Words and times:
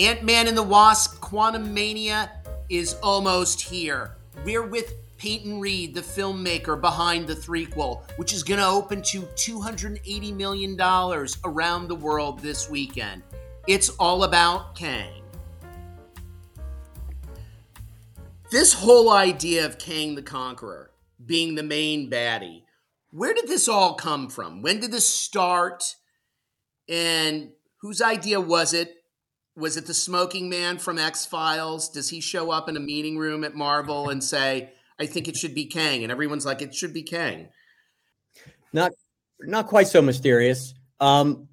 Ant 0.00 0.24
Man 0.24 0.48
and 0.48 0.56
the 0.56 0.62
Wasp 0.62 1.20
Quantumania 1.20 2.30
is 2.70 2.94
almost 3.02 3.60
here. 3.60 4.16
We're 4.46 4.66
with 4.66 4.94
Peyton 5.18 5.60
Reed, 5.60 5.94
the 5.94 6.00
filmmaker 6.00 6.80
behind 6.80 7.26
the 7.26 7.34
threequel, 7.34 8.00
which 8.16 8.32
is 8.32 8.42
going 8.42 8.60
to 8.60 8.66
open 8.66 9.02
to 9.02 9.20
$280 9.20 10.34
million 10.34 10.80
around 11.44 11.88
the 11.88 11.94
world 11.94 12.38
this 12.38 12.70
weekend. 12.70 13.22
It's 13.66 13.90
all 13.90 14.24
about 14.24 14.74
Kang. 14.74 15.22
This 18.50 18.72
whole 18.72 19.12
idea 19.12 19.66
of 19.66 19.78
Kang 19.78 20.14
the 20.14 20.22
Conqueror 20.22 20.92
being 21.26 21.56
the 21.56 21.62
main 21.62 22.10
baddie, 22.10 22.62
where 23.10 23.34
did 23.34 23.48
this 23.48 23.68
all 23.68 23.96
come 23.96 24.30
from? 24.30 24.62
When 24.62 24.80
did 24.80 24.92
this 24.92 25.06
start? 25.06 25.96
And 26.88 27.50
whose 27.82 28.00
idea 28.00 28.40
was 28.40 28.72
it? 28.72 28.96
Was 29.60 29.76
it 29.76 29.86
the 29.86 29.94
smoking 29.94 30.48
man 30.48 30.78
from 30.78 30.98
X 30.98 31.26
Files? 31.26 31.88
Does 31.88 32.08
he 32.08 32.20
show 32.20 32.50
up 32.50 32.68
in 32.68 32.76
a 32.76 32.80
meeting 32.80 33.18
room 33.18 33.44
at 33.44 33.54
Marvel 33.54 34.08
and 34.08 34.24
say, 34.24 34.72
"I 34.98 35.06
think 35.06 35.28
it 35.28 35.36
should 35.36 35.54
be 35.54 35.66
Kang," 35.66 36.02
and 36.02 36.10
everyone's 36.10 36.46
like, 36.46 36.62
"It 36.62 36.74
should 36.74 36.92
be 36.92 37.02
Kang." 37.02 37.48
Not, 38.72 38.92
not 39.40 39.66
quite 39.66 39.88
so 39.88 40.00
mysterious. 40.00 40.74
Um, 40.98 41.48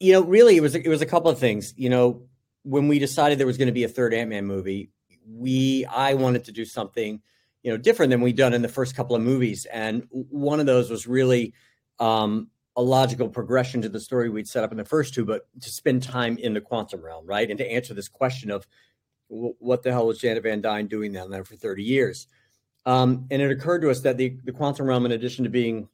you 0.00 0.12
know, 0.12 0.22
really, 0.22 0.56
it 0.56 0.60
was 0.60 0.74
it 0.74 0.88
was 0.88 1.02
a 1.02 1.06
couple 1.06 1.30
of 1.30 1.38
things. 1.38 1.74
You 1.76 1.88
know, 1.88 2.28
when 2.62 2.88
we 2.88 2.98
decided 2.98 3.38
there 3.38 3.46
was 3.46 3.58
going 3.58 3.66
to 3.68 3.72
be 3.72 3.84
a 3.84 3.88
third 3.88 4.12
Ant 4.12 4.30
Man 4.30 4.46
movie, 4.46 4.90
we 5.26 5.86
I 5.86 6.14
wanted 6.14 6.44
to 6.44 6.52
do 6.52 6.64
something, 6.64 7.22
you 7.62 7.70
know, 7.70 7.76
different 7.76 8.10
than 8.10 8.20
we'd 8.20 8.36
done 8.36 8.52
in 8.52 8.62
the 8.62 8.68
first 8.68 8.94
couple 8.94 9.16
of 9.16 9.22
movies, 9.22 9.66
and 9.66 10.06
one 10.10 10.60
of 10.60 10.66
those 10.66 10.90
was 10.90 11.06
really 11.06 11.54
um, 11.98 12.50
a 12.76 12.82
logical 12.82 13.28
progression 13.28 13.82
to 13.82 13.88
the 13.88 14.00
story 14.00 14.28
we'd 14.28 14.48
set 14.48 14.64
up 14.64 14.72
in 14.72 14.78
the 14.78 14.84
first 14.84 15.14
two, 15.14 15.24
but 15.24 15.46
to 15.60 15.70
spend 15.70 16.02
time 16.02 16.36
in 16.38 16.54
the 16.54 16.60
quantum 16.60 17.04
realm, 17.04 17.26
right? 17.26 17.48
And 17.48 17.58
to 17.58 17.70
answer 17.70 17.94
this 17.94 18.08
question 18.08 18.50
of 18.50 18.66
what 19.28 19.82
the 19.82 19.92
hell 19.92 20.06
was 20.06 20.18
Janet 20.18 20.42
Van 20.42 20.60
Dyne 20.60 20.86
doing 20.86 21.12
down 21.12 21.30
there 21.30 21.44
for 21.44 21.56
30 21.56 21.82
years? 21.82 22.26
Um, 22.86 23.26
and 23.30 23.40
it 23.40 23.50
occurred 23.50 23.80
to 23.82 23.90
us 23.90 24.00
that 24.00 24.18
the, 24.18 24.36
the 24.44 24.52
quantum 24.52 24.86
realm, 24.86 25.06
in 25.06 25.12
addition 25.12 25.44
to 25.44 25.50
being, 25.50 25.88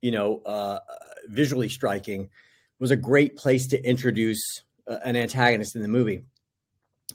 you 0.00 0.10
know, 0.10 0.42
uh, 0.44 0.80
visually 1.28 1.68
striking, 1.68 2.30
was 2.78 2.90
a 2.90 2.96
great 2.96 3.36
place 3.36 3.66
to 3.68 3.82
introduce 3.84 4.62
uh, 4.88 4.98
an 5.04 5.16
antagonist 5.16 5.76
in 5.76 5.82
the 5.82 5.88
movie. 5.88 6.24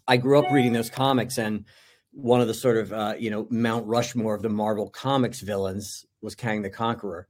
I 0.07 0.17
grew 0.17 0.39
up 0.39 0.49
reading 0.51 0.71
those 0.71 0.89
comics, 0.89 1.37
and 1.37 1.65
one 2.11 2.39
of 2.39 2.47
the 2.47 2.53
sort 2.53 2.77
of, 2.77 2.93
uh, 2.93 3.15
you 3.19 3.29
know, 3.29 3.47
Mount 3.49 3.85
Rushmore 3.85 4.35
of 4.35 4.41
the 4.41 4.49
Marvel 4.49 4.89
Comics 4.89 5.41
villains 5.41 6.05
was 6.21 6.35
Kang 6.35 6.61
the 6.61 6.69
Conqueror 6.69 7.27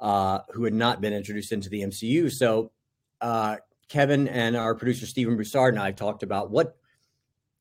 uh, 0.00 0.40
who 0.52 0.64
had 0.64 0.74
not 0.74 1.00
been 1.00 1.12
introduced 1.12 1.52
into 1.52 1.68
the 1.68 1.82
MCU. 1.82 2.30
So 2.30 2.72
uh, 3.20 3.56
Kevin 3.88 4.28
and 4.28 4.56
our 4.56 4.74
producer 4.74 5.06
Stephen 5.06 5.36
Broussard 5.36 5.74
and 5.74 5.82
I 5.82 5.92
talked 5.92 6.22
about 6.22 6.50
what 6.50 6.76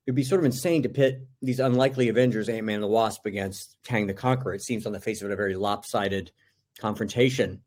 it'd 0.06 0.16
be 0.16 0.24
sort 0.24 0.40
of 0.40 0.46
insane 0.46 0.84
to 0.84 0.90
pit 0.90 1.28
these 1.42 1.60
unlikely 1.60 2.10
Avengers, 2.10 2.50
Ant 2.50 2.66
Man 2.66 2.76
and 2.76 2.84
the 2.84 2.88
Wasp, 2.88 3.26
against 3.26 3.76
Kang 3.84 4.08
the 4.08 4.14
Conqueror. 4.14 4.54
It 4.54 4.62
seems 4.62 4.86
on 4.86 4.94
the 4.94 5.00
face 5.00 5.22
of 5.22 5.30
it 5.30 5.34
a 5.34 5.38
very 5.38 5.56
lopsided 5.56 6.32
confrontation, 6.80 7.62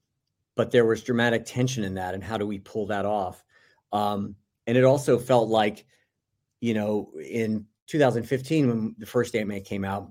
but 0.56 0.71
there 0.71 0.87
was 0.87 1.03
dramatic 1.03 1.45
tension 1.45 1.84
in 1.84 1.95
that. 1.95 2.15
And 2.15 2.25
how 2.25 2.39
do 2.39 2.47
we 2.47 2.59
pull 2.59 2.87
that 2.87 3.05
off? 3.05 3.45
Um, 3.93 4.37
and 4.66 4.78
it 4.78 4.84
also 4.84 5.19
felt 5.19 5.49
like, 5.49 5.84
you 6.61 6.75
know, 6.75 7.11
in 7.22 7.66
2015 7.89 8.69
when 8.69 8.95
the 8.99 9.06
first 9.06 9.34
Ant 9.34 9.49
Man 9.49 9.62
came 9.62 9.84
out, 9.84 10.11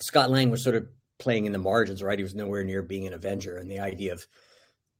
Scott 0.00 0.30
Lang 0.30 0.50
was 0.50 0.62
sort 0.62 0.76
of 0.76 0.88
playing 1.20 1.46
in 1.46 1.52
the 1.52 1.58
margins, 1.58 2.02
right? 2.02 2.18
He 2.18 2.22
was 2.22 2.34
nowhere 2.34 2.64
near 2.64 2.82
being 2.82 3.06
an 3.06 3.14
Avenger. 3.14 3.56
And 3.56 3.70
the 3.70 3.78
idea 3.78 4.12
of 4.12 4.26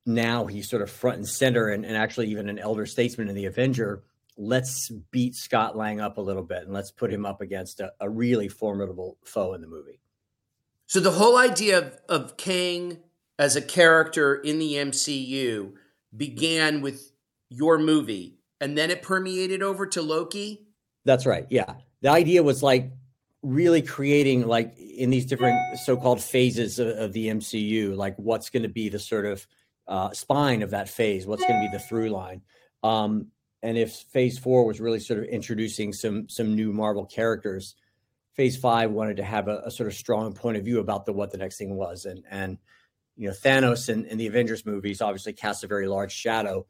now 0.06 0.46
he's 0.46 0.68
sort 0.68 0.82
of 0.82 0.90
front 0.90 1.18
and 1.18 1.28
center 1.28 1.68
and, 1.68 1.84
and 1.84 1.96
actually 1.96 2.28
even 2.28 2.48
an 2.48 2.58
elder 2.58 2.86
statesman 2.86 3.28
in 3.28 3.34
the 3.34 3.46
Avenger. 3.46 4.04
Let's 4.36 4.90
beat 5.10 5.34
Scott 5.34 5.76
Lang 5.76 6.00
up 6.00 6.18
a 6.18 6.22
little 6.22 6.42
bit 6.42 6.62
and 6.62 6.72
let's 6.72 6.90
put 6.90 7.12
him 7.12 7.26
up 7.26 7.40
against 7.40 7.80
a, 7.80 7.92
a 8.00 8.08
really 8.08 8.48
formidable 8.48 9.18
foe 9.24 9.54
in 9.54 9.60
the 9.60 9.66
movie. 9.66 10.00
So 10.86 11.00
the 11.00 11.12
whole 11.12 11.36
idea 11.36 11.78
of, 11.78 11.98
of 12.08 12.36
Kang 12.36 12.98
as 13.38 13.56
a 13.56 13.62
character 13.62 14.34
in 14.34 14.58
the 14.58 14.74
MCU 14.74 15.72
began 16.16 16.80
with 16.80 17.12
your 17.48 17.78
movie 17.78 18.38
and 18.60 18.76
then 18.76 18.90
it 18.90 19.02
permeated 19.02 19.62
over 19.62 19.86
to 19.86 20.02
Loki? 20.02 20.66
That's 21.04 21.26
right. 21.26 21.46
Yeah. 21.50 21.74
The 22.02 22.10
idea 22.10 22.42
was 22.42 22.62
like 22.62 22.92
really 23.42 23.82
creating 23.82 24.46
like 24.46 24.76
in 24.78 25.10
these 25.10 25.26
different 25.26 25.58
so-called 25.78 26.22
phases 26.22 26.78
of, 26.78 26.88
of 26.88 27.12
the 27.12 27.28
MCU, 27.28 27.96
like 27.96 28.14
what's 28.16 28.50
going 28.50 28.62
to 28.62 28.68
be 28.68 28.88
the 28.88 28.98
sort 28.98 29.24
of 29.24 29.46
uh, 29.88 30.10
spine 30.12 30.62
of 30.62 30.70
that 30.70 30.88
phase, 30.88 31.26
what's 31.26 31.44
going 31.44 31.60
to 31.60 31.68
be 31.68 31.76
the 31.76 31.82
through 31.82 32.10
line. 32.10 32.42
Um, 32.82 33.28
and 33.62 33.76
if 33.76 33.92
Phase 33.92 34.38
Four 34.38 34.66
was 34.66 34.80
really 34.80 35.00
sort 35.00 35.20
of 35.20 35.26
introducing 35.26 35.92
some 35.92 36.28
some 36.28 36.54
new 36.54 36.72
Marvel 36.72 37.04
characters, 37.04 37.74
Phase 38.34 38.56
Five 38.56 38.90
wanted 38.90 39.18
to 39.18 39.24
have 39.24 39.48
a, 39.48 39.62
a 39.66 39.70
sort 39.70 39.86
of 39.86 39.94
strong 39.94 40.32
point 40.32 40.56
of 40.56 40.64
view 40.64 40.80
about 40.80 41.04
the 41.04 41.12
what 41.12 41.30
the 41.30 41.38
next 41.38 41.58
thing 41.58 41.74
was, 41.76 42.06
and 42.06 42.24
and 42.30 42.58
you 43.16 43.28
know 43.28 43.34
Thanos 43.34 43.88
in, 43.88 44.06
in 44.06 44.16
the 44.16 44.26
Avengers 44.26 44.64
movies 44.64 45.02
obviously 45.02 45.32
cast 45.32 45.64
a 45.64 45.66
very 45.66 45.88
large 45.88 46.12
shadow. 46.12 46.66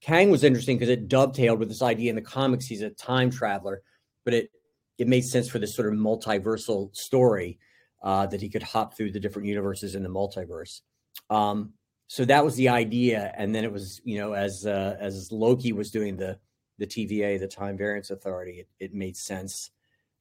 Kang 0.00 0.30
was 0.30 0.44
interesting 0.44 0.76
because 0.76 0.90
it 0.90 1.08
dovetailed 1.08 1.58
with 1.58 1.68
this 1.68 1.82
idea 1.82 2.10
in 2.10 2.16
the 2.16 2.22
comics. 2.22 2.66
He's 2.66 2.82
a 2.82 2.90
time 2.90 3.30
traveler, 3.30 3.82
but 4.24 4.34
it 4.34 4.50
it 4.98 5.08
made 5.08 5.24
sense 5.24 5.48
for 5.48 5.58
this 5.58 5.74
sort 5.74 5.92
of 5.92 5.98
multiversal 5.98 6.94
story 6.94 7.58
uh, 8.02 8.26
that 8.26 8.40
he 8.40 8.48
could 8.48 8.62
hop 8.62 8.96
through 8.96 9.12
the 9.12 9.20
different 9.20 9.48
universes 9.48 9.94
in 9.94 10.02
the 10.02 10.08
multiverse. 10.08 10.82
Um, 11.30 11.72
so 12.06 12.24
that 12.26 12.44
was 12.44 12.54
the 12.56 12.68
idea, 12.68 13.32
and 13.36 13.54
then 13.54 13.64
it 13.64 13.72
was 13.72 14.00
you 14.04 14.18
know 14.18 14.34
as 14.34 14.66
uh, 14.66 14.96
as 15.00 15.32
Loki 15.32 15.72
was 15.72 15.90
doing 15.90 16.16
the 16.16 16.38
the 16.78 16.86
TVA, 16.86 17.38
the 17.38 17.48
Time 17.48 17.76
Variance 17.76 18.10
Authority, 18.10 18.60
it, 18.60 18.68
it 18.78 18.94
made 18.94 19.16
sense 19.16 19.70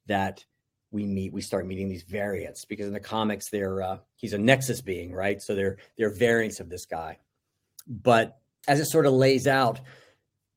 that 0.07 0.45
we 0.93 1.05
meet 1.05 1.33
we 1.33 1.41
start 1.41 1.65
meeting 1.65 1.89
these 1.89 2.03
variants 2.03 2.65
because 2.65 2.87
in 2.87 2.93
the 2.93 2.99
comics 2.99 3.49
they're 3.49 3.81
uh, 3.81 3.97
he's 4.15 4.33
a 4.33 4.37
nexus 4.37 4.79
being 4.79 5.11
right 5.11 5.41
so 5.41 5.55
they're 5.55 5.77
they're 5.97 6.11
variants 6.11 6.59
of 6.59 6.69
this 6.69 6.85
guy 6.85 7.17
but 7.87 8.39
as 8.67 8.79
it 8.79 8.85
sort 8.85 9.05
of 9.05 9.13
lays 9.13 9.47
out 9.47 9.81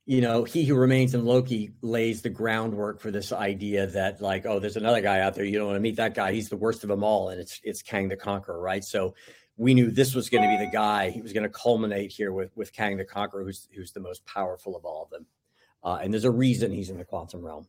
you 0.07 0.21
know, 0.21 0.45
he 0.45 0.65
who 0.65 0.77
remains 0.77 1.15
in 1.15 1.25
Loki 1.25 1.73
lays 1.83 2.23
the 2.23 2.31
groundwork 2.31 3.01
for 3.01 3.11
this 3.11 3.33
idea 3.33 3.89
that 3.89 4.23
like, 4.23 4.47
oh, 4.47 4.61
there's 4.61 4.77
another 4.77 5.01
guy 5.01 5.19
out 5.19 5.35
there. 5.35 5.45
You 5.45 5.59
don't 5.59 5.67
want 5.67 5.77
to 5.77 5.81
meet 5.81 5.97
that 5.97 6.15
guy. 6.15 6.33
He's 6.33 6.49
the 6.49 6.57
worst 6.57 6.85
of 6.85 6.89
them 6.89 7.03
all, 7.03 7.29
and 7.31 7.41
it's 7.41 7.61
it's 7.65 7.83
Kang 7.83 8.09
the 8.09 8.17
Conqueror, 8.17 8.61
right? 8.61 8.85
So 8.85 9.17
we 9.57 9.75
knew 9.75 9.91
this 9.91 10.15
was 10.15 10.31
going 10.31 10.45
to 10.45 10.49
be 10.49 10.65
the 10.65 10.71
guy. 10.71 11.11
He 11.11 11.21
was 11.21 11.33
going 11.33 11.43
to 11.43 11.49
culminate 11.49 12.13
here 12.13 12.33
with 12.33 12.57
with 12.57 12.73
Kang 12.73 12.97
the 12.97 13.05
Conqueror, 13.05 13.43
who's 13.43 13.69
who's 13.75 13.93
the 13.93 14.01
most 14.01 14.25
powerful 14.25 14.77
of 14.77 14.85
all 14.85 15.03
of 15.03 15.11
them. 15.11 15.27
Uh, 15.83 15.99
and 16.01 16.13
there's 16.13 16.25
a 16.25 16.31
reason 16.31 16.71
he's 16.71 16.89
in 16.89 16.99
the 16.99 17.05
quantum 17.05 17.45
realm. 17.45 17.67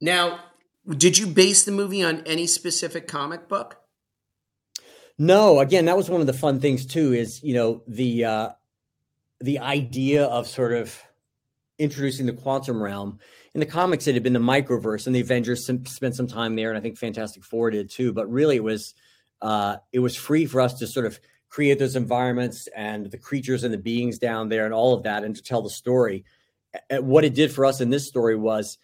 Now, 0.00 0.40
did 0.88 1.16
you 1.16 1.28
base 1.28 1.64
the 1.64 1.70
movie 1.70 2.02
on 2.02 2.24
any 2.26 2.48
specific 2.48 3.06
comic 3.06 3.48
book? 3.48 3.78
No. 5.16 5.60
Again, 5.60 5.84
that 5.84 5.96
was 5.96 6.10
one 6.10 6.20
of 6.20 6.26
the 6.26 6.32
fun 6.32 6.58
things 6.58 6.86
too. 6.86 7.12
Is 7.12 7.40
you 7.44 7.54
know 7.54 7.84
the 7.86 8.24
uh, 8.24 8.48
the 9.42 9.58
idea 9.58 10.24
of 10.24 10.46
sort 10.46 10.72
of 10.72 10.96
introducing 11.78 12.26
the 12.26 12.32
quantum 12.32 12.82
realm. 12.82 13.18
In 13.54 13.60
the 13.60 13.66
comics 13.66 14.06
it 14.06 14.14
had 14.14 14.22
been 14.22 14.32
the 14.32 14.38
microverse 14.38 15.06
and 15.06 15.14
the 15.14 15.20
avengers 15.20 15.66
spent 15.66 16.16
some 16.16 16.26
time 16.26 16.56
there 16.56 16.70
and 16.70 16.78
i 16.78 16.80
think 16.80 16.96
fantastic 16.96 17.44
four 17.44 17.70
did 17.70 17.90
too 17.90 18.12
but 18.12 18.30
really 18.30 18.56
it 18.56 18.64
was 18.64 18.94
uh, 19.42 19.76
it 19.92 19.98
was 19.98 20.16
free 20.16 20.46
for 20.46 20.60
us 20.60 20.78
to 20.78 20.86
sort 20.86 21.04
of 21.04 21.18
create 21.48 21.78
those 21.78 21.96
environments 21.96 22.68
and 22.74 23.10
the 23.10 23.18
creatures 23.18 23.64
and 23.64 23.74
the 23.74 23.78
beings 23.78 24.18
down 24.18 24.48
there 24.48 24.64
and 24.64 24.72
all 24.72 24.94
of 24.94 25.02
that 25.02 25.24
and 25.24 25.36
to 25.36 25.42
tell 25.42 25.60
the 25.60 25.68
story. 25.68 26.24
And 26.88 27.06
what 27.06 27.24
it 27.24 27.34
did 27.34 27.52
for 27.52 27.66
us 27.66 27.82
in 27.82 27.90
this 27.90 28.08
story 28.08 28.36
was 28.36 28.78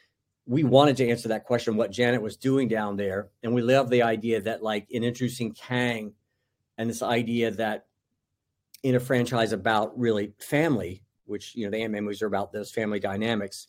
we 0.44 0.64
wanted 0.64 0.96
to 0.98 1.08
answer 1.08 1.28
that 1.28 1.44
question 1.44 1.76
what 1.76 1.90
janet 1.90 2.22
was 2.22 2.36
doing 2.36 2.68
down 2.68 2.96
there 2.96 3.28
and 3.42 3.54
we 3.54 3.60
love 3.60 3.90
the 3.90 4.02
idea 4.02 4.40
that 4.40 4.62
like 4.62 4.86
in 4.90 5.04
introducing 5.04 5.52
kang 5.52 6.14
and 6.78 6.88
this 6.88 7.02
idea 7.02 7.50
that 7.50 7.86
in 8.82 8.94
a 8.94 9.00
franchise 9.00 9.52
about 9.52 9.98
really 9.98 10.32
family, 10.38 11.02
which 11.24 11.54
you 11.54 11.64
know 11.64 11.70
the 11.70 11.82
Ant 11.82 11.92
Man 11.92 12.04
movies 12.04 12.22
are 12.22 12.26
about 12.26 12.52
those 12.52 12.70
family 12.70 13.00
dynamics. 13.00 13.66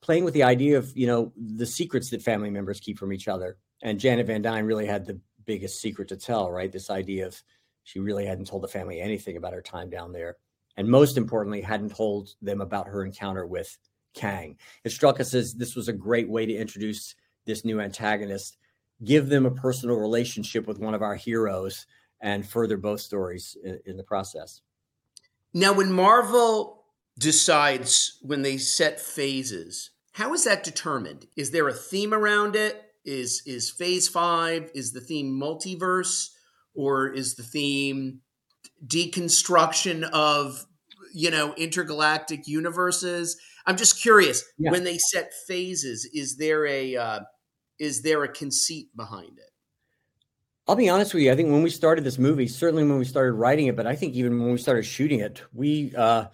playing 0.00 0.24
with 0.24 0.34
the 0.34 0.42
idea 0.42 0.78
of 0.78 0.96
you 0.96 1.06
know 1.06 1.32
the 1.36 1.66
secrets 1.66 2.10
that 2.10 2.22
family 2.22 2.50
members 2.50 2.80
keep 2.80 2.98
from 2.98 3.12
each 3.12 3.28
other. 3.28 3.56
And 3.82 4.00
Janet 4.00 4.26
Van 4.26 4.42
Dyne 4.42 4.64
really 4.64 4.86
had 4.86 5.06
the 5.06 5.20
biggest 5.44 5.80
secret 5.80 6.08
to 6.08 6.16
tell, 6.16 6.50
right? 6.50 6.70
This 6.70 6.90
idea 6.90 7.26
of 7.26 7.42
she 7.84 7.98
really 7.98 8.26
hadn't 8.26 8.46
told 8.46 8.62
the 8.62 8.68
family 8.68 9.00
anything 9.00 9.36
about 9.36 9.52
her 9.54 9.62
time 9.62 9.90
down 9.90 10.12
there, 10.12 10.36
and 10.76 10.88
most 10.88 11.16
importantly, 11.16 11.60
hadn't 11.60 11.94
told 11.94 12.30
them 12.42 12.60
about 12.60 12.88
her 12.88 13.04
encounter 13.04 13.46
with 13.46 13.76
Kang. 14.14 14.58
It 14.84 14.90
struck 14.90 15.20
us 15.20 15.34
as 15.34 15.54
this 15.54 15.74
was 15.74 15.88
a 15.88 15.92
great 15.92 16.28
way 16.28 16.46
to 16.46 16.54
introduce 16.54 17.14
this 17.46 17.64
new 17.64 17.80
antagonist, 17.80 18.58
give 19.02 19.28
them 19.28 19.46
a 19.46 19.50
personal 19.50 19.96
relationship 19.96 20.66
with 20.66 20.78
one 20.78 20.94
of 20.94 21.02
our 21.02 21.14
heroes, 21.14 21.86
and 22.20 22.46
further 22.46 22.76
both 22.76 23.00
stories 23.00 23.56
in, 23.64 23.80
in 23.86 23.96
the 23.96 24.02
process. 24.02 24.60
Now, 25.52 25.72
when 25.72 25.92
Marvel 25.92 26.84
decides 27.18 28.18
when 28.22 28.42
they 28.42 28.56
set 28.56 29.00
phases, 29.00 29.90
how 30.12 30.32
is 30.32 30.44
that 30.44 30.64
determined? 30.64 31.26
Is 31.36 31.50
there 31.50 31.68
a 31.68 31.72
theme 31.72 32.14
around 32.14 32.56
it? 32.56 32.82
Is 33.04 33.42
is 33.46 33.70
phase 33.70 34.08
five? 34.08 34.70
Is 34.74 34.92
the 34.92 35.00
theme 35.00 35.40
multiverse, 35.40 36.30
or 36.74 37.08
is 37.08 37.34
the 37.34 37.42
theme 37.42 38.20
deconstruction 38.86 40.08
of 40.12 40.66
you 41.14 41.30
know 41.30 41.54
intergalactic 41.54 42.46
universes? 42.46 43.40
I'm 43.66 43.76
just 43.76 44.00
curious. 44.00 44.44
Yeah. 44.58 44.70
When 44.70 44.84
they 44.84 44.98
set 44.98 45.32
phases, 45.46 46.08
is 46.12 46.36
there 46.36 46.66
a 46.66 46.96
uh, 46.96 47.20
is 47.78 48.02
there 48.02 48.22
a 48.22 48.28
conceit 48.28 48.94
behind 48.94 49.38
it? 49.38 49.49
I'll 50.70 50.76
be 50.76 50.88
honest 50.88 51.12
with 51.12 51.24
you. 51.24 51.32
I 51.32 51.34
think 51.34 51.50
when 51.50 51.64
we 51.64 51.70
started 51.70 52.04
this 52.04 52.16
movie, 52.16 52.46
certainly 52.46 52.84
when 52.84 52.96
we 52.96 53.04
started 53.04 53.32
writing 53.32 53.66
it, 53.66 53.74
but 53.74 53.88
I 53.88 53.96
think 53.96 54.14
even 54.14 54.38
when 54.40 54.52
we 54.52 54.58
started 54.58 54.84
shooting 54.84 55.18
it, 55.18 55.42
we 55.52 55.92
uh, 55.96 56.26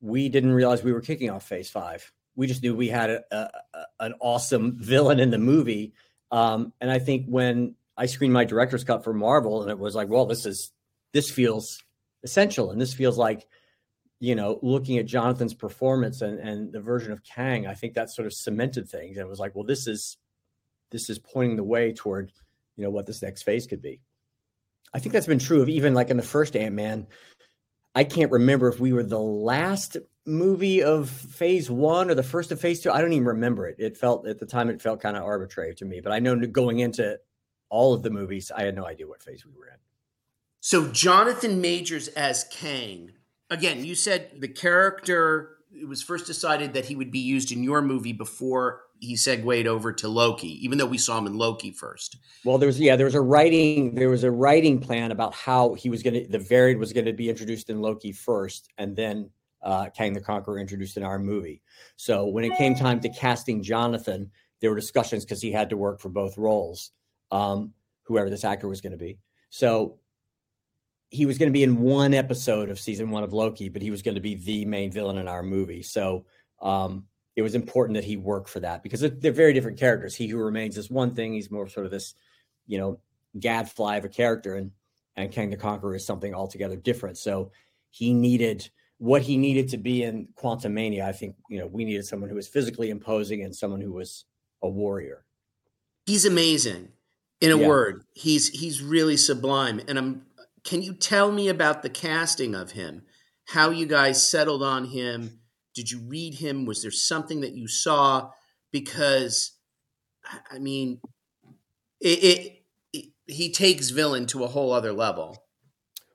we 0.00 0.30
didn't 0.30 0.52
realize 0.52 0.82
we 0.82 0.94
were 0.94 1.02
kicking 1.02 1.28
off 1.28 1.46
Phase 1.46 1.68
Five. 1.68 2.10
We 2.36 2.46
just 2.46 2.62
knew 2.62 2.74
we 2.74 2.88
had 2.88 3.10
a, 3.10 3.22
a, 3.30 3.50
an 4.00 4.14
awesome 4.18 4.76
villain 4.80 5.20
in 5.20 5.28
the 5.30 5.36
movie, 5.36 5.92
um, 6.30 6.72
and 6.80 6.90
I 6.90 6.98
think 6.98 7.26
when 7.26 7.74
I 7.98 8.06
screened 8.06 8.32
my 8.32 8.46
director's 8.46 8.82
cut 8.82 9.04
for 9.04 9.12
Marvel, 9.12 9.60
and 9.60 9.70
it 9.70 9.78
was 9.78 9.94
like, 9.94 10.08
well, 10.08 10.24
this 10.24 10.46
is 10.46 10.72
this 11.12 11.30
feels 11.30 11.84
essential, 12.22 12.70
and 12.70 12.80
this 12.80 12.94
feels 12.94 13.18
like 13.18 13.46
you 14.20 14.34
know, 14.34 14.58
looking 14.62 14.96
at 14.96 15.04
Jonathan's 15.04 15.52
performance 15.52 16.22
and, 16.22 16.38
and 16.38 16.72
the 16.72 16.80
version 16.80 17.12
of 17.12 17.22
Kang, 17.22 17.66
I 17.66 17.74
think 17.74 17.92
that 17.92 18.10
sort 18.10 18.24
of 18.24 18.32
cemented 18.32 18.88
things. 18.88 19.18
And 19.18 19.26
it 19.26 19.28
was 19.28 19.38
like, 19.38 19.54
well, 19.54 19.64
this 19.64 19.86
is 19.86 20.16
this 20.90 21.10
is 21.10 21.18
pointing 21.18 21.56
the 21.56 21.62
way 21.62 21.92
toward, 21.92 22.32
you 22.76 22.84
know, 22.84 22.90
what 22.90 23.06
this 23.06 23.22
next 23.22 23.42
phase 23.42 23.66
could 23.66 23.82
be. 23.82 24.00
I 24.94 24.98
think 24.98 25.12
that's 25.12 25.26
been 25.26 25.38
true 25.38 25.62
of 25.62 25.68
even 25.68 25.94
like 25.94 26.10
in 26.10 26.16
the 26.16 26.22
first 26.22 26.56
Ant 26.56 26.74
Man. 26.74 27.06
I 27.94 28.04
can't 28.04 28.30
remember 28.30 28.68
if 28.68 28.78
we 28.78 28.92
were 28.92 29.02
the 29.02 29.18
last 29.18 29.96
movie 30.26 30.82
of 30.82 31.08
phase 31.08 31.70
one 31.70 32.10
or 32.10 32.14
the 32.14 32.22
first 32.22 32.52
of 32.52 32.60
phase 32.60 32.80
two. 32.82 32.90
I 32.90 33.00
don't 33.00 33.12
even 33.12 33.26
remember 33.26 33.66
it. 33.66 33.76
It 33.78 33.96
felt 33.96 34.26
at 34.26 34.38
the 34.38 34.46
time 34.46 34.68
it 34.68 34.82
felt 34.82 35.00
kind 35.00 35.16
of 35.16 35.24
arbitrary 35.24 35.74
to 35.76 35.84
me. 35.84 36.00
But 36.00 36.12
I 36.12 36.18
know 36.18 36.36
going 36.46 36.80
into 36.80 37.18
all 37.68 37.94
of 37.94 38.02
the 38.02 38.10
movies, 38.10 38.52
I 38.54 38.62
had 38.64 38.76
no 38.76 38.86
idea 38.86 39.06
what 39.06 39.22
phase 39.22 39.44
we 39.44 39.52
were 39.58 39.68
in. 39.68 39.78
So 40.60 40.88
Jonathan 40.88 41.60
Majors 41.60 42.08
as 42.08 42.44
Kang 42.50 43.12
again, 43.50 43.84
you 43.84 43.94
said 43.94 44.30
the 44.38 44.48
character 44.48 45.56
it 45.72 45.88
was 45.88 46.02
first 46.02 46.26
decided 46.26 46.74
that 46.74 46.86
he 46.86 46.96
would 46.96 47.10
be 47.10 47.18
used 47.18 47.52
in 47.52 47.62
your 47.62 47.82
movie 47.82 48.12
before 48.12 48.82
he 49.00 49.16
segued 49.16 49.66
over 49.66 49.92
to 49.92 50.08
Loki, 50.08 50.64
even 50.64 50.78
though 50.78 50.86
we 50.86 50.98
saw 50.98 51.18
him 51.18 51.26
in 51.26 51.36
Loki 51.36 51.70
first. 51.70 52.16
Well, 52.44 52.58
there 52.58 52.66
was 52.66 52.80
yeah, 52.80 52.96
there 52.96 53.06
was 53.06 53.14
a 53.14 53.20
writing 53.20 53.94
there 53.94 54.08
was 54.08 54.24
a 54.24 54.30
writing 54.30 54.78
plan 54.80 55.10
about 55.12 55.34
how 55.34 55.74
he 55.74 55.90
was 55.90 56.02
going 56.02 56.14
to 56.14 56.26
the 56.30 56.38
varied 56.38 56.78
was 56.78 56.92
going 56.92 57.06
to 57.06 57.12
be 57.12 57.28
introduced 57.28 57.70
in 57.70 57.80
Loki 57.80 58.12
first, 58.12 58.68
and 58.78 58.96
then 58.96 59.30
uh, 59.62 59.88
Kang 59.90 60.12
the 60.12 60.20
Conqueror 60.20 60.58
introduced 60.58 60.96
in 60.96 61.02
our 61.02 61.18
movie. 61.18 61.62
So 61.96 62.26
when 62.26 62.44
it 62.44 62.56
came 62.56 62.74
time 62.74 63.00
to 63.00 63.08
casting 63.08 63.62
Jonathan, 63.62 64.30
there 64.60 64.70
were 64.70 64.76
discussions 64.76 65.24
because 65.24 65.42
he 65.42 65.52
had 65.52 65.70
to 65.70 65.76
work 65.76 66.00
for 66.00 66.08
both 66.08 66.38
roles, 66.38 66.92
um, 67.30 67.72
whoever 68.04 68.30
this 68.30 68.44
actor 68.44 68.68
was 68.68 68.80
going 68.80 68.92
to 68.92 68.98
be. 68.98 69.18
So 69.50 69.98
he 71.10 71.26
was 71.26 71.38
going 71.38 71.48
to 71.48 71.52
be 71.52 71.62
in 71.62 71.80
one 71.80 72.14
episode 72.14 72.68
of 72.68 72.78
season 72.78 73.10
one 73.10 73.24
of 73.24 73.32
Loki, 73.32 73.68
but 73.68 73.82
he 73.82 73.90
was 73.90 74.02
going 74.02 74.16
to 74.16 74.20
be 74.20 74.34
the 74.34 74.64
main 74.64 74.90
villain 74.90 75.18
in 75.18 75.28
our 75.28 75.42
movie. 75.42 75.82
So 75.82 76.26
um, 76.60 77.04
it 77.36 77.42
was 77.42 77.54
important 77.54 77.94
that 77.94 78.04
he 78.04 78.16
work 78.16 78.48
for 78.48 78.60
that 78.60 78.82
because 78.82 79.00
they're 79.00 79.30
very 79.30 79.52
different 79.52 79.78
characters. 79.78 80.14
He 80.14 80.26
who 80.26 80.38
remains 80.38 80.78
is 80.78 80.90
one 80.90 81.14
thing; 81.14 81.34
he's 81.34 81.50
more 81.50 81.68
sort 81.68 81.86
of 81.86 81.92
this, 81.92 82.14
you 82.66 82.78
know, 82.78 82.98
gadfly 83.38 83.96
of 83.96 84.04
a 84.04 84.08
character, 84.08 84.54
and 84.54 84.72
and 85.16 85.30
Kang 85.30 85.50
the 85.50 85.56
Conqueror 85.56 85.94
is 85.94 86.04
something 86.04 86.34
altogether 86.34 86.76
different. 86.76 87.18
So 87.18 87.52
he 87.90 88.14
needed 88.14 88.68
what 88.98 89.22
he 89.22 89.36
needed 89.36 89.68
to 89.68 89.76
be 89.76 90.02
in 90.02 90.28
Quantumania. 90.34 91.02
I 91.02 91.12
think 91.12 91.36
you 91.50 91.58
know 91.58 91.66
we 91.66 91.84
needed 91.84 92.06
someone 92.06 92.30
who 92.30 92.36
was 92.36 92.48
physically 92.48 92.90
imposing 92.90 93.42
and 93.42 93.54
someone 93.54 93.82
who 93.82 93.92
was 93.92 94.24
a 94.62 94.68
warrior. 94.68 95.24
He's 96.06 96.24
amazing. 96.24 96.88
In 97.42 97.52
a 97.52 97.58
yeah. 97.58 97.68
word, 97.68 98.04
he's 98.14 98.48
he's 98.48 98.82
really 98.82 99.18
sublime, 99.18 99.82
and 99.86 99.98
I'm 99.98 100.22
can 100.64 100.82
you 100.82 100.94
tell 100.94 101.30
me 101.30 101.48
about 101.48 101.82
the 101.82 101.90
casting 101.90 102.54
of 102.54 102.72
him? 102.72 103.02
How 103.48 103.70
you 103.70 103.86
guys 103.86 104.26
settled 104.28 104.62
on 104.62 104.86
him? 104.86 105.40
Did 105.76 105.90
you 105.90 106.00
read 106.00 106.34
him? 106.34 106.64
Was 106.64 106.80
there 106.80 106.90
something 106.90 107.42
that 107.42 107.52
you 107.52 107.68
saw? 107.68 108.30
Because, 108.72 109.52
I 110.50 110.58
mean, 110.58 111.00
it, 112.00 112.24
it, 112.24 112.62
it 112.94 113.04
he 113.26 113.52
takes 113.52 113.90
villain 113.90 114.26
to 114.28 114.42
a 114.42 114.48
whole 114.48 114.72
other 114.72 114.94
level. 114.94 115.44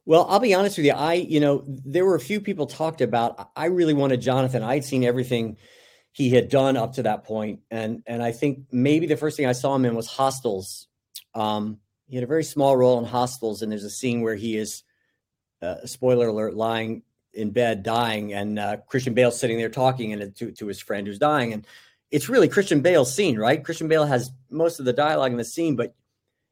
Well, 0.04 0.26
I'll 0.28 0.40
be 0.40 0.56
honest 0.56 0.78
with 0.78 0.88
you. 0.88 0.94
I, 0.94 1.14
you 1.14 1.40
know, 1.40 1.64
there 1.68 2.06
were 2.06 2.16
a 2.16 2.20
few 2.20 2.42
people 2.42 2.66
talked 2.66 3.02
about. 3.02 3.52
I 3.56 3.66
really 3.66 3.94
wanted 3.94 4.20
Jonathan. 4.20 4.64
I'd 4.64 4.84
seen 4.84 5.04
everything 5.04 5.58
he 6.12 6.32
had 6.32 6.50
done 6.50 6.76
up 6.76 6.94
to 6.94 7.04
that 7.04 7.24
point, 7.24 7.60
and 7.70 8.02
and 8.08 8.24
I 8.24 8.32
think 8.32 8.66
maybe 8.72 9.06
the 9.06 9.16
first 9.16 9.38
thing 9.38 9.46
I 9.46 9.52
saw 9.54 9.76
him 9.76 9.86
in 9.86 9.96
was 9.96 10.08
Hostiles. 10.08 10.88
Um, 11.36 11.78
he 12.08 12.16
had 12.16 12.24
a 12.24 12.28
very 12.28 12.44
small 12.44 12.76
role 12.76 12.98
in 12.98 13.06
Hostiles, 13.06 13.62
and 13.62 13.72
there's 13.72 13.86
a 13.86 13.92
scene 13.92 14.22
where 14.22 14.36
he 14.36 14.58
is, 14.58 14.84
uh, 15.62 15.86
spoiler 15.86 16.28
alert, 16.28 16.56
lying 16.56 17.04
in 17.34 17.52
bed 17.52 17.84
dying, 17.84 18.34
and 18.34 18.60
uh, 18.60 18.78
Christian 18.88 19.14
Bale 19.14 19.32
sitting 19.32 19.58
there 19.58 19.70
talking 19.70 20.14
and 20.14 20.36
to 20.36 20.52
to 20.52 20.68
his 20.68 20.82
friend 20.82 21.08
who's 21.08 21.20
dying, 21.20 21.54
and 21.54 21.66
it's 22.12 22.30
really 22.30 22.50
Christian 22.50 22.82
Bale's 22.82 23.14
scene, 23.14 23.38
right? 23.40 23.64
Christian 23.64 23.88
Bale 23.88 24.06
has 24.06 24.32
most 24.50 24.80
of 24.80 24.86
the 24.86 24.94
dialogue 24.94 25.32
in 25.32 25.38
the 25.38 25.46
scene, 25.46 25.76
but 25.76 25.96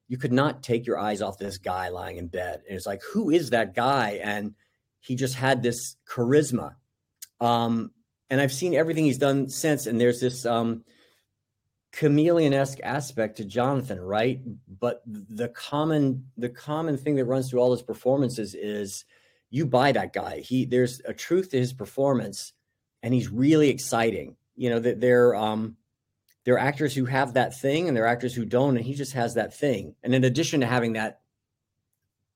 you 0.08 0.18
could 0.18 0.32
not 0.32 0.64
take 0.64 0.88
your 0.88 0.98
eyes 0.98 1.22
off 1.22 1.38
this 1.38 1.58
guy 1.58 1.90
lying 1.90 2.18
in 2.18 2.28
bed. 2.28 2.62
And 2.68 2.76
it's 2.76 2.88
like, 2.88 3.02
who 3.14 3.30
is 3.30 3.52
that 3.52 3.76
guy? 3.76 4.20
And 4.24 4.56
he 5.02 5.16
just 5.16 5.36
had 5.36 5.62
this 5.62 5.98
charisma. 6.08 6.76
Um, 7.40 7.92
and 8.30 8.42
I've 8.42 8.52
seen 8.54 8.74
everything 8.74 9.06
he's 9.06 9.18
done 9.18 9.50
since, 9.50 9.86
and 9.86 10.00
there's 10.00 10.20
this 10.20 10.46
um, 10.46 10.84
chameleon-esque 11.92 12.80
aspect 12.82 13.38
to 13.38 13.46
Jonathan, 13.46 14.00
right? 14.00 14.40
But 14.80 15.02
the 15.06 15.50
common 15.50 16.26
the 16.38 16.50
common 16.50 16.98
thing 16.98 17.16
that 17.16 17.26
runs 17.26 17.50
through 17.50 17.60
all 17.60 17.72
his 17.72 17.82
performances 17.82 18.56
is 18.56 19.06
you 19.50 19.66
buy 19.66 19.92
that 19.92 20.14
guy. 20.14 20.40
He 20.40 20.66
there's 20.66 21.02
a 21.06 21.14
truth 21.14 21.52
to 21.52 21.58
his 21.58 21.74
performance, 21.74 22.54
and 23.02 23.14
he's 23.14 23.30
really 23.30 23.70
exciting. 23.70 24.36
You 24.56 24.70
know 24.70 24.80
that 24.80 25.00
they're 25.00 25.36
um 25.36 25.78
they're 26.46 26.60
actors 26.60 26.96
who 26.96 27.06
have 27.06 27.34
that 27.34 27.60
thing, 27.60 27.88
and 27.88 27.96
they're 27.96 28.08
actors 28.08 28.34
who 28.34 28.46
don't, 28.46 28.78
and 28.78 28.86
he 28.86 28.94
just 28.94 29.14
has 29.14 29.36
that 29.36 29.54
thing. 29.54 29.96
And 30.04 30.16
in 30.16 30.24
addition 30.24 30.62
to 30.62 30.66
having 30.66 30.94
that 30.94 31.22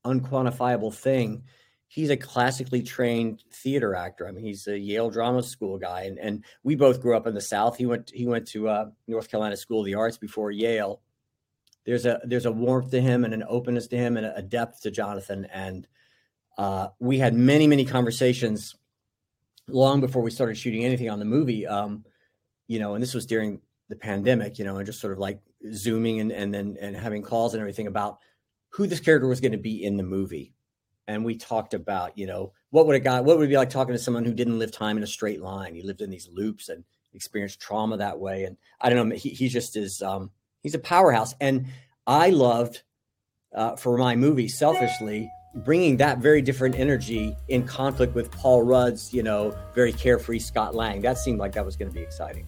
unquantifiable 0.05 0.93
thing, 0.93 1.43
he's 1.87 2.09
a 2.09 2.17
classically 2.17 2.81
trained 2.81 3.43
theater 3.51 3.95
actor. 3.95 4.27
I 4.27 4.31
mean, 4.31 4.43
he's 4.43 4.67
a 4.67 4.77
Yale 4.77 5.09
Drama 5.09 5.43
School 5.43 5.77
guy, 5.77 6.03
and, 6.03 6.17
and 6.17 6.43
we 6.63 6.75
both 6.75 7.01
grew 7.01 7.15
up 7.15 7.27
in 7.27 7.35
the 7.35 7.41
South. 7.41 7.77
He 7.77 7.85
went 7.85 8.11
he 8.13 8.25
went 8.27 8.47
to 8.49 8.67
uh, 8.67 8.85
North 9.07 9.29
Carolina 9.29 9.57
School 9.57 9.81
of 9.81 9.85
the 9.85 9.95
Arts 9.95 10.17
before 10.17 10.51
Yale. 10.51 11.01
There's 11.85 12.05
a 12.05 12.19
there's 12.23 12.45
a 12.45 12.51
warmth 12.51 12.91
to 12.91 13.01
him 13.01 13.25
and 13.25 13.33
an 13.33 13.43
openness 13.47 13.87
to 13.87 13.97
him 13.97 14.17
and 14.17 14.25
a 14.25 14.41
depth 14.41 14.81
to 14.81 14.91
Jonathan, 14.91 15.45
and 15.53 15.87
uh, 16.57 16.87
we 16.99 17.17
had 17.17 17.33
many 17.33 17.67
many 17.67 17.85
conversations 17.85 18.75
long 19.67 20.01
before 20.01 20.21
we 20.21 20.31
started 20.31 20.57
shooting 20.57 20.83
anything 20.83 21.09
on 21.09 21.19
the 21.19 21.25
movie. 21.25 21.65
Um, 21.65 22.05
you 22.67 22.79
know, 22.79 22.93
and 22.93 23.03
this 23.03 23.13
was 23.13 23.25
during 23.25 23.61
the 23.89 23.95
pandemic, 23.95 24.59
you 24.59 24.65
know, 24.65 24.77
and 24.77 24.85
just 24.85 24.99
sort 24.99 25.13
of 25.13 25.19
like 25.19 25.39
zooming 25.73 26.19
and 26.19 26.31
and 26.31 26.53
then 26.53 26.77
and 26.79 26.95
having 26.95 27.21
calls 27.21 27.53
and 27.53 27.61
everything 27.61 27.87
about 27.87 28.19
who 28.69 28.87
this 28.87 28.99
character 28.99 29.27
was 29.27 29.41
going 29.41 29.51
to 29.51 29.57
be 29.57 29.83
in 29.83 29.97
the 29.97 30.03
movie. 30.03 30.53
And 31.07 31.25
we 31.25 31.35
talked 31.35 31.73
about 31.73 32.17
you 32.17 32.27
know 32.27 32.53
what 32.69 32.87
would 32.87 32.95
a 32.95 32.99
guy 32.99 33.21
what 33.21 33.37
would 33.37 33.45
it 33.45 33.49
be 33.49 33.57
like 33.57 33.69
talking 33.69 33.93
to 33.93 33.99
someone 33.99 34.25
who 34.25 34.33
didn't 34.33 34.59
live 34.59 34.71
time 34.71 34.97
in 34.97 35.03
a 35.03 35.07
straight 35.07 35.41
line? 35.41 35.75
He 35.75 35.83
lived 35.83 36.01
in 36.01 36.09
these 36.09 36.29
loops 36.31 36.69
and 36.69 36.83
experienced 37.13 37.59
trauma 37.59 37.97
that 37.97 38.19
way. 38.19 38.45
And 38.45 38.57
i 38.81 38.89
don't 38.89 39.09
know 39.09 39.15
he, 39.15 39.29
he 39.29 39.47
just 39.47 39.75
is 39.75 40.01
um 40.01 40.31
he's 40.61 40.75
a 40.75 40.79
powerhouse. 40.79 41.35
And 41.39 41.67
i 42.07 42.29
loved 42.29 42.83
uh, 43.53 43.75
for 43.75 43.97
my 43.97 44.15
movie 44.15 44.47
selfishly 44.47 45.29
bringing 45.55 45.97
that 45.97 46.17
very 46.17 46.41
different 46.41 46.75
energy 46.75 47.35
in 47.47 47.63
conflict 47.63 48.15
with 48.15 48.31
paul 48.31 48.63
rudd's 48.63 49.13
you 49.13 49.21
know 49.21 49.55
very 49.75 49.93
carefree 49.93 50.39
scott 50.39 50.73
lang. 50.75 51.01
That 51.01 51.17
seemed 51.17 51.39
like 51.39 51.51
that 51.53 51.65
was 51.65 51.75
going 51.75 51.89
to 51.89 51.95
be 51.95 52.01
exciting 52.01 52.47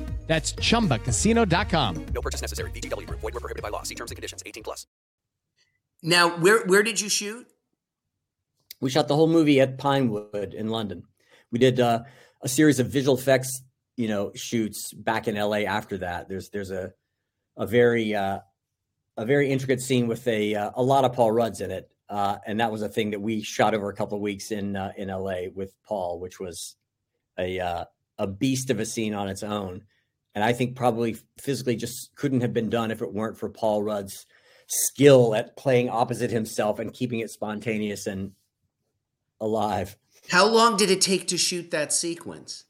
That's 0.27 0.53
chumbacasino.com. 0.53 2.05
No 2.13 2.21
purchase 2.21 2.41
necessary. 2.41 2.71
VGW 2.71 3.05
Group. 3.05 3.19
Void 3.19 3.33
were 3.33 3.41
prohibited 3.41 3.63
by 3.63 3.69
law. 3.69 3.83
See 3.83 3.95
terms 3.95 4.11
and 4.11 4.15
conditions. 4.15 4.41
18 4.45 4.63
plus. 4.63 4.87
Now, 6.03 6.37
where 6.37 6.65
where 6.65 6.83
did 6.83 6.99
you 6.99 7.09
shoot? 7.09 7.47
We 8.79 8.89
shot 8.89 9.07
the 9.07 9.15
whole 9.15 9.27
movie 9.27 9.61
at 9.61 9.77
Pinewood 9.77 10.53
in 10.55 10.69
London. 10.69 11.03
We 11.51 11.59
did 11.59 11.79
uh, 11.79 12.03
a 12.41 12.49
series 12.49 12.79
of 12.79 12.87
visual 12.87 13.17
effects, 13.17 13.61
you 13.95 14.07
know, 14.07 14.31
shoots 14.33 14.91
back 14.93 15.27
in 15.27 15.35
LA. 15.35 15.59
After 15.59 15.99
that, 15.99 16.27
there's 16.27 16.49
there's 16.49 16.71
a 16.71 16.93
a 17.57 17.67
very 17.67 18.15
uh, 18.15 18.39
a 19.17 19.25
very 19.25 19.51
intricate 19.51 19.81
scene 19.81 20.07
with 20.07 20.27
a 20.27 20.55
uh, 20.55 20.71
a 20.75 20.81
lot 20.81 21.05
of 21.05 21.13
Paul 21.13 21.31
Rudd's 21.31 21.61
in 21.61 21.69
it, 21.69 21.89
uh, 22.09 22.37
and 22.47 22.59
that 22.59 22.71
was 22.71 22.81
a 22.81 22.89
thing 22.89 23.11
that 23.11 23.21
we 23.21 23.43
shot 23.43 23.75
over 23.75 23.89
a 23.89 23.95
couple 23.95 24.17
of 24.17 24.21
weeks 24.21 24.51
in 24.51 24.75
uh, 24.75 24.91
in 24.97 25.09
LA 25.09 25.43
with 25.53 25.73
Paul, 25.85 26.19
which 26.19 26.39
was 26.39 26.75
a 27.37 27.59
uh, 27.59 27.85
a 28.17 28.25
beast 28.25 28.71
of 28.71 28.79
a 28.79 28.85
scene 28.85 29.13
on 29.13 29.27
its 29.27 29.43
own 29.43 29.83
and 30.33 30.43
I 30.43 30.53
think 30.53 30.75
probably 30.75 31.17
physically 31.39 31.75
just 31.75 32.15
couldn't 32.15 32.41
have 32.41 32.53
been 32.53 32.69
done 32.69 32.91
if 32.91 33.01
it 33.01 33.13
weren't 33.13 33.37
for 33.37 33.49
Paul 33.49 33.83
Rudd's 33.83 34.25
skill 34.67 35.35
at 35.35 35.57
playing 35.57 35.89
opposite 35.89 36.31
himself 36.31 36.79
and 36.79 36.93
keeping 36.93 37.19
it 37.19 37.29
spontaneous 37.29 38.07
and 38.07 38.31
alive. 39.39 39.97
How 40.29 40.47
long 40.47 40.77
did 40.77 40.89
it 40.89 41.01
take 41.01 41.27
to 41.27 41.37
shoot 41.37 41.71
that 41.71 41.91
sequence? 41.91 42.65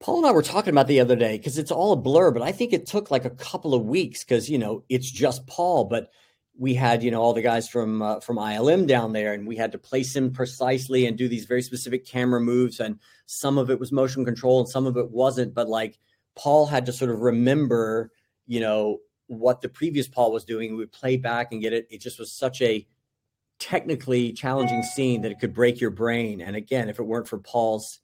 Paul 0.00 0.18
and 0.18 0.26
I 0.26 0.32
were 0.32 0.42
talking 0.42 0.72
about 0.72 0.86
the 0.86 1.00
other 1.00 1.16
day 1.16 1.36
because 1.36 1.58
it's 1.58 1.70
all 1.70 1.92
a 1.92 1.96
blur, 1.96 2.30
but 2.30 2.42
I 2.42 2.52
think 2.52 2.72
it 2.72 2.86
took 2.86 3.10
like 3.10 3.24
a 3.24 3.30
couple 3.30 3.74
of 3.74 3.84
weeks 3.84 4.24
because 4.24 4.48
you 4.48 4.58
know 4.58 4.84
it's 4.88 5.10
just 5.10 5.46
Paul, 5.46 5.84
but 5.84 6.10
we 6.56 6.74
had 6.74 7.02
you 7.02 7.10
know 7.10 7.20
all 7.20 7.32
the 7.32 7.42
guys 7.42 7.68
from 7.68 8.02
uh, 8.02 8.20
from 8.20 8.36
ILM 8.36 8.86
down 8.86 9.12
there, 9.12 9.34
and 9.34 9.46
we 9.46 9.56
had 9.56 9.72
to 9.72 9.78
place 9.78 10.14
him 10.14 10.32
precisely 10.32 11.06
and 11.06 11.18
do 11.18 11.28
these 11.28 11.46
very 11.46 11.62
specific 11.62 12.06
camera 12.06 12.40
moves, 12.40 12.78
and 12.78 13.00
some 13.26 13.58
of 13.58 13.70
it 13.70 13.80
was 13.80 13.90
motion 13.90 14.24
control 14.24 14.60
and 14.60 14.68
some 14.68 14.86
of 14.86 14.96
it 14.96 15.10
wasn't, 15.10 15.52
but 15.52 15.68
like 15.68 15.98
Paul 16.38 16.66
had 16.66 16.86
to 16.86 16.92
sort 16.92 17.10
of 17.10 17.20
remember, 17.20 18.10
you 18.46 18.60
know, 18.60 18.98
what 19.26 19.60
the 19.60 19.68
previous 19.68 20.08
Paul 20.08 20.32
was 20.32 20.44
doing. 20.44 20.70
We 20.70 20.78
would 20.78 20.92
play 20.92 21.16
back 21.16 21.52
and 21.52 21.60
get 21.60 21.72
it. 21.72 21.86
It 21.90 22.00
just 22.00 22.18
was 22.18 22.32
such 22.32 22.62
a 22.62 22.86
technically 23.58 24.32
challenging 24.32 24.82
scene 24.82 25.22
that 25.22 25.32
it 25.32 25.40
could 25.40 25.52
break 25.52 25.80
your 25.80 25.90
brain. 25.90 26.40
And 26.40 26.56
again, 26.56 26.88
if 26.88 26.98
it 26.98 27.02
weren't 27.04 27.28
for 27.28 27.38
Paul's 27.38 28.00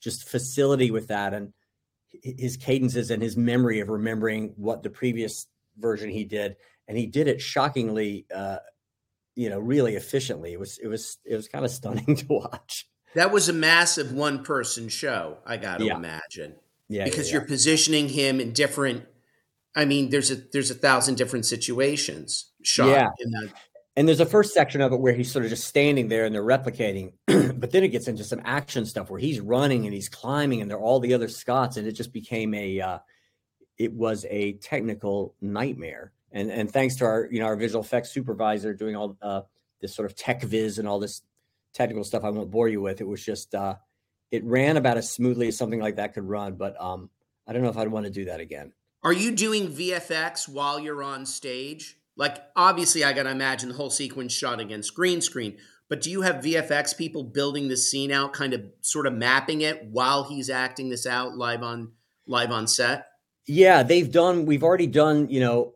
just 0.00 0.28
facility 0.28 0.90
with 0.90 1.08
that 1.08 1.32
and 1.32 1.52
his 2.22 2.56
cadences 2.56 3.10
and 3.10 3.22
his 3.22 3.36
memory 3.36 3.80
of 3.80 3.88
remembering 3.88 4.52
what 4.56 4.82
the 4.82 4.90
previous 4.90 5.46
version 5.78 6.10
he 6.10 6.24
did, 6.24 6.56
and 6.88 6.96
he 6.96 7.06
did 7.06 7.28
it 7.28 7.40
shockingly, 7.40 8.26
uh, 8.34 8.58
you 9.34 9.50
know, 9.50 9.58
really 9.58 9.96
efficiently. 9.96 10.52
It 10.52 10.60
was 10.60 10.78
it 10.78 10.88
was 10.88 11.18
it 11.24 11.36
was 11.36 11.48
kind 11.48 11.64
of 11.64 11.70
stunning 11.70 12.16
to 12.16 12.26
watch. 12.28 12.88
That 13.14 13.32
was 13.32 13.48
a 13.48 13.52
massive 13.52 14.12
one 14.12 14.44
person 14.44 14.88
show. 14.88 15.38
I 15.46 15.56
got 15.56 15.78
to 15.78 15.86
yeah. 15.86 15.96
imagine. 15.96 16.56
Yeah, 16.88 17.04
because 17.04 17.28
yeah, 17.28 17.38
you're 17.38 17.46
positioning 17.46 18.08
him 18.08 18.40
in 18.40 18.52
different. 18.52 19.04
I 19.74 19.84
mean, 19.84 20.10
there's 20.10 20.30
a 20.30 20.36
there's 20.36 20.70
a 20.70 20.74
thousand 20.74 21.16
different 21.16 21.46
situations 21.46 22.50
shot 22.62 22.88
yeah. 22.88 23.08
in 23.18 23.30
that. 23.30 23.52
And 23.98 24.06
there's 24.06 24.20
a 24.20 24.26
first 24.26 24.52
section 24.52 24.82
of 24.82 24.92
it 24.92 25.00
where 25.00 25.14
he's 25.14 25.32
sort 25.32 25.46
of 25.46 25.50
just 25.50 25.66
standing 25.66 26.08
there 26.08 26.26
and 26.26 26.34
they're 26.34 26.42
replicating, 26.42 27.14
but 27.26 27.70
then 27.70 27.82
it 27.82 27.88
gets 27.88 28.08
into 28.08 28.24
some 28.24 28.42
action 28.44 28.84
stuff 28.84 29.08
where 29.10 29.18
he's 29.18 29.40
running 29.40 29.86
and 29.86 29.94
he's 29.94 30.10
climbing 30.10 30.60
and 30.60 30.70
there 30.70 30.76
are 30.76 30.82
all 30.82 31.00
the 31.00 31.14
other 31.14 31.28
Scots 31.28 31.78
and 31.78 31.86
it 31.86 31.92
just 31.92 32.12
became 32.12 32.52
a, 32.52 32.78
uh, 32.78 32.98
it 33.78 33.90
was 33.92 34.26
a 34.28 34.52
technical 34.54 35.34
nightmare. 35.40 36.12
And 36.32 36.50
and 36.50 36.70
thanks 36.70 36.96
to 36.96 37.04
our 37.06 37.28
you 37.30 37.40
know 37.40 37.46
our 37.46 37.56
visual 37.56 37.82
effects 37.82 38.10
supervisor 38.10 38.74
doing 38.74 38.96
all 38.96 39.16
uh, 39.22 39.42
this 39.80 39.94
sort 39.94 40.10
of 40.10 40.16
tech 40.16 40.42
viz 40.42 40.78
and 40.78 40.86
all 40.86 40.98
this 40.98 41.22
technical 41.72 42.04
stuff, 42.04 42.24
I 42.24 42.30
won't 42.30 42.50
bore 42.50 42.68
you 42.68 42.80
with. 42.80 43.00
It 43.00 43.06
was 43.06 43.24
just 43.24 43.54
uh, 43.54 43.76
it 44.30 44.44
ran 44.44 44.76
about 44.76 44.96
as 44.96 45.10
smoothly 45.10 45.48
as 45.48 45.56
something 45.56 45.80
like 45.80 45.96
that 45.96 46.14
could 46.14 46.24
run, 46.24 46.54
but 46.54 46.80
um, 46.80 47.10
I 47.46 47.52
don't 47.52 47.62
know 47.62 47.68
if 47.68 47.76
I'd 47.76 47.88
want 47.88 48.06
to 48.06 48.12
do 48.12 48.24
that 48.26 48.40
again. 48.40 48.72
Are 49.02 49.12
you 49.12 49.30
doing 49.30 49.68
VFX 49.68 50.48
while 50.48 50.80
you're 50.80 51.02
on 51.02 51.26
stage? 51.26 51.96
Like, 52.16 52.38
obviously, 52.56 53.04
I 53.04 53.12
got 53.12 53.24
to 53.24 53.30
imagine 53.30 53.68
the 53.68 53.74
whole 53.76 53.90
sequence 53.90 54.32
shot 54.32 54.58
against 54.58 54.94
green 54.94 55.20
screen, 55.20 55.58
but 55.88 56.00
do 56.00 56.10
you 56.10 56.22
have 56.22 56.36
VFX 56.36 56.96
people 56.96 57.22
building 57.22 57.68
the 57.68 57.76
scene 57.76 58.10
out, 58.10 58.32
kind 58.32 58.52
of 58.52 58.62
sort 58.80 59.06
of 59.06 59.12
mapping 59.12 59.60
it 59.60 59.84
while 59.84 60.24
he's 60.24 60.50
acting 60.50 60.88
this 60.88 61.06
out 61.06 61.36
live 61.36 61.62
on 61.62 61.92
live 62.26 62.50
on 62.50 62.66
set? 62.66 63.06
Yeah, 63.46 63.84
they've 63.84 64.10
done. 64.10 64.46
We've 64.46 64.64
already 64.64 64.88
done. 64.88 65.28
You 65.28 65.40
know, 65.40 65.74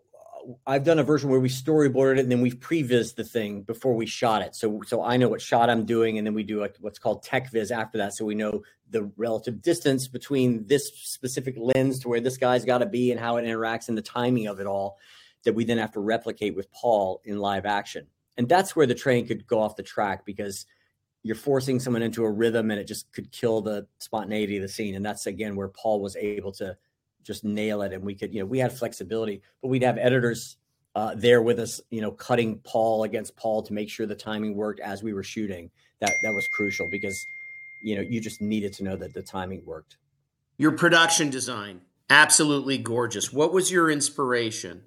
I've 0.66 0.84
done 0.84 0.98
a 0.98 1.04
version 1.04 1.30
where 1.30 1.40
we 1.40 1.48
storyboarded 1.48 2.18
it 2.18 2.20
and 2.20 2.30
then 2.30 2.40
we've 2.40 2.58
previs 2.58 3.14
the 3.14 3.24
thing 3.24 3.62
before 3.62 3.94
we 3.94 4.06
shot 4.06 4.42
it. 4.42 4.54
So 4.54 4.82
so 4.86 5.02
I 5.02 5.16
know 5.16 5.28
what 5.28 5.40
shot 5.40 5.70
I'm 5.70 5.84
doing, 5.84 6.18
and 6.18 6.26
then 6.26 6.34
we 6.34 6.42
do 6.42 6.64
a, 6.64 6.68
what's 6.80 6.98
called 6.98 7.22
tech 7.22 7.50
viz 7.50 7.70
after 7.70 7.98
that, 7.98 8.14
so 8.14 8.24
we 8.24 8.34
know 8.34 8.62
the 8.90 9.10
relative 9.16 9.62
distance 9.62 10.08
between 10.08 10.66
this 10.66 10.92
specific 10.94 11.54
lens 11.56 12.00
to 12.00 12.08
where 12.08 12.20
this 12.20 12.36
guy's 12.36 12.64
got 12.64 12.78
to 12.78 12.86
be 12.86 13.10
and 13.10 13.20
how 13.20 13.36
it 13.36 13.44
interacts 13.44 13.88
and 13.88 13.96
the 13.96 14.02
timing 14.02 14.46
of 14.46 14.60
it 14.60 14.66
all. 14.66 14.98
That 15.44 15.54
we 15.54 15.64
then 15.64 15.78
have 15.78 15.92
to 15.92 16.00
replicate 16.00 16.54
with 16.54 16.70
Paul 16.70 17.22
in 17.24 17.38
live 17.38 17.64
action, 17.64 18.06
and 18.36 18.48
that's 18.48 18.76
where 18.76 18.86
the 18.86 18.94
train 18.94 19.26
could 19.26 19.46
go 19.46 19.60
off 19.60 19.76
the 19.76 19.82
track 19.82 20.26
because 20.26 20.66
you're 21.22 21.36
forcing 21.36 21.80
someone 21.80 22.02
into 22.02 22.24
a 22.24 22.30
rhythm 22.30 22.70
and 22.70 22.80
it 22.80 22.86
just 22.86 23.12
could 23.12 23.30
kill 23.30 23.60
the 23.60 23.86
spontaneity 23.98 24.56
of 24.56 24.62
the 24.62 24.68
scene. 24.68 24.94
And 24.94 25.04
that's 25.04 25.26
again 25.26 25.54
where 25.54 25.68
Paul 25.68 26.00
was 26.00 26.16
able 26.16 26.52
to 26.52 26.76
just 27.22 27.44
nail 27.44 27.82
it 27.82 27.92
and 27.92 28.02
we 28.02 28.14
could 28.14 28.32
you 28.32 28.40
know 28.40 28.46
we 28.46 28.58
had 28.58 28.72
flexibility 28.72 29.42
but 29.60 29.68
we'd 29.68 29.82
have 29.82 29.98
editors 29.98 30.56
uh, 30.94 31.14
there 31.14 31.40
with 31.40 31.58
us 31.58 31.80
you 31.90 32.00
know 32.00 32.10
cutting 32.10 32.58
paul 32.58 33.04
against 33.04 33.36
paul 33.36 33.62
to 33.62 33.72
make 33.72 33.88
sure 33.88 34.06
the 34.06 34.14
timing 34.14 34.56
worked 34.56 34.80
as 34.80 35.02
we 35.02 35.12
were 35.12 35.22
shooting. 35.22 35.70
That 36.00 36.12
that 36.22 36.32
was 36.32 36.48
crucial 36.48 36.88
because 36.90 37.18
you 37.84 37.94
know 37.94 38.02
you 38.02 38.20
just 38.20 38.40
needed 38.40 38.72
to 38.74 38.84
know 38.84 38.96
that 38.96 39.14
the 39.14 39.22
timing 39.22 39.64
worked. 39.64 39.98
Your 40.56 40.72
production 40.72 41.30
design 41.30 41.82
absolutely 42.08 42.76
gorgeous. 42.78 43.32
What 43.32 43.52
was 43.52 43.70
your 43.70 43.90
inspiration? 43.90 44.84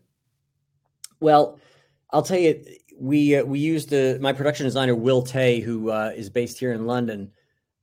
Well 1.19 1.59
i'll 2.11 2.21
tell 2.21 2.37
you 2.37 2.63
we 2.99 3.37
uh, 3.37 3.43
we 3.43 3.59
used 3.59 3.89
the 3.89 4.17
my 4.21 4.33
production 4.33 4.65
designer 4.65 4.95
Will 4.95 5.23
Htay 5.23 5.63
who 5.63 5.89
uh, 5.89 6.11
is 6.15 6.29
based 6.29 6.59
here 6.59 6.73
in 6.73 6.85
london 6.85 7.31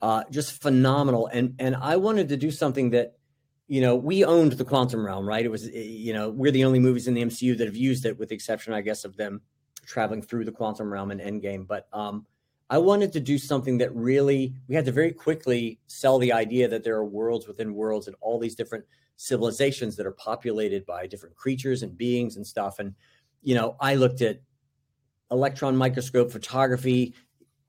uh, 0.02 0.24
just 0.30 0.60
phenomenal. 0.62 1.26
And 1.26 1.54
and 1.58 1.76
i 1.76 1.96
wanted 1.96 2.28
to 2.30 2.36
do 2.36 2.50
something 2.50 2.90
that 2.90 3.18
you 3.70 3.80
know, 3.80 3.94
we 3.94 4.24
owned 4.24 4.50
the 4.50 4.64
quantum 4.64 5.06
realm, 5.06 5.24
right? 5.24 5.44
It 5.44 5.48
was, 5.48 5.68
eh, 5.68 5.70
you 5.74 6.12
know, 6.12 6.28
we're 6.28 6.50
the 6.50 6.64
only 6.64 6.80
movies 6.80 7.06
in 7.06 7.14
the 7.14 7.22
MCU 7.22 7.56
that 7.56 7.68
have 7.68 7.76
used 7.76 8.04
it, 8.04 8.18
with 8.18 8.30
the 8.30 8.34
exception, 8.34 8.72
I 8.72 8.80
guess, 8.80 9.04
of 9.04 9.16
them 9.16 9.42
traveling 9.86 10.22
through 10.22 10.44
the 10.44 10.50
quantum 10.50 10.92
realm 10.92 11.12
in 11.12 11.20
Endgame. 11.20 11.68
But 11.68 11.86
um, 11.92 12.26
I 12.68 12.78
wanted 12.78 13.12
to 13.12 13.20
do 13.20 13.38
something 13.38 13.78
that 13.78 13.94
really, 13.94 14.56
we 14.66 14.74
had 14.74 14.84
to 14.86 14.92
very 14.92 15.12
quickly 15.12 15.78
sell 15.86 16.18
the 16.18 16.32
idea 16.32 16.66
that 16.66 16.82
there 16.82 16.96
are 16.96 17.04
worlds 17.04 17.46
within 17.46 17.72
worlds 17.72 18.08
and 18.08 18.16
all 18.20 18.40
these 18.40 18.56
different 18.56 18.84
civilizations 19.16 19.94
that 19.94 20.04
are 20.04 20.12
populated 20.12 20.84
by 20.84 21.06
different 21.06 21.36
creatures 21.36 21.84
and 21.84 21.96
beings 21.96 22.34
and 22.34 22.44
stuff. 22.44 22.80
And, 22.80 22.92
you 23.44 23.54
know, 23.54 23.76
I 23.78 23.94
looked 23.94 24.20
at 24.20 24.40
electron 25.30 25.76
microscope 25.76 26.32
photography, 26.32 27.14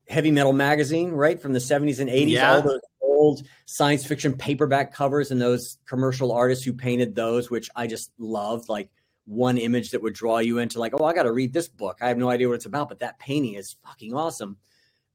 heavy 0.08 0.32
metal 0.32 0.52
magazine, 0.52 1.12
right, 1.12 1.40
from 1.40 1.52
the 1.52 1.60
70s 1.60 2.00
and 2.00 2.10
80s, 2.10 2.30
yeah. 2.30 2.54
all 2.54 2.62
those 2.62 2.80
old 3.22 3.46
science 3.66 4.04
fiction 4.04 4.32
paperback 4.32 4.92
covers 4.92 5.30
and 5.30 5.40
those 5.40 5.78
commercial 5.86 6.32
artists 6.32 6.64
who 6.64 6.72
painted 6.72 7.14
those, 7.14 7.50
which 7.50 7.70
I 7.76 7.86
just 7.86 8.10
loved. 8.18 8.68
Like 8.68 8.90
one 9.26 9.58
image 9.58 9.90
that 9.90 10.02
would 10.02 10.14
draw 10.14 10.38
you 10.38 10.58
into 10.58 10.80
like, 10.80 10.92
oh, 10.98 11.04
I 11.04 11.14
got 11.14 11.22
to 11.22 11.32
read 11.32 11.52
this 11.52 11.68
book. 11.68 11.98
I 12.00 12.08
have 12.08 12.18
no 12.18 12.28
idea 12.28 12.48
what 12.48 12.54
it's 12.54 12.66
about, 12.66 12.88
but 12.88 12.98
that 12.98 13.18
painting 13.20 13.54
is 13.54 13.76
fucking 13.86 14.12
awesome. 14.12 14.56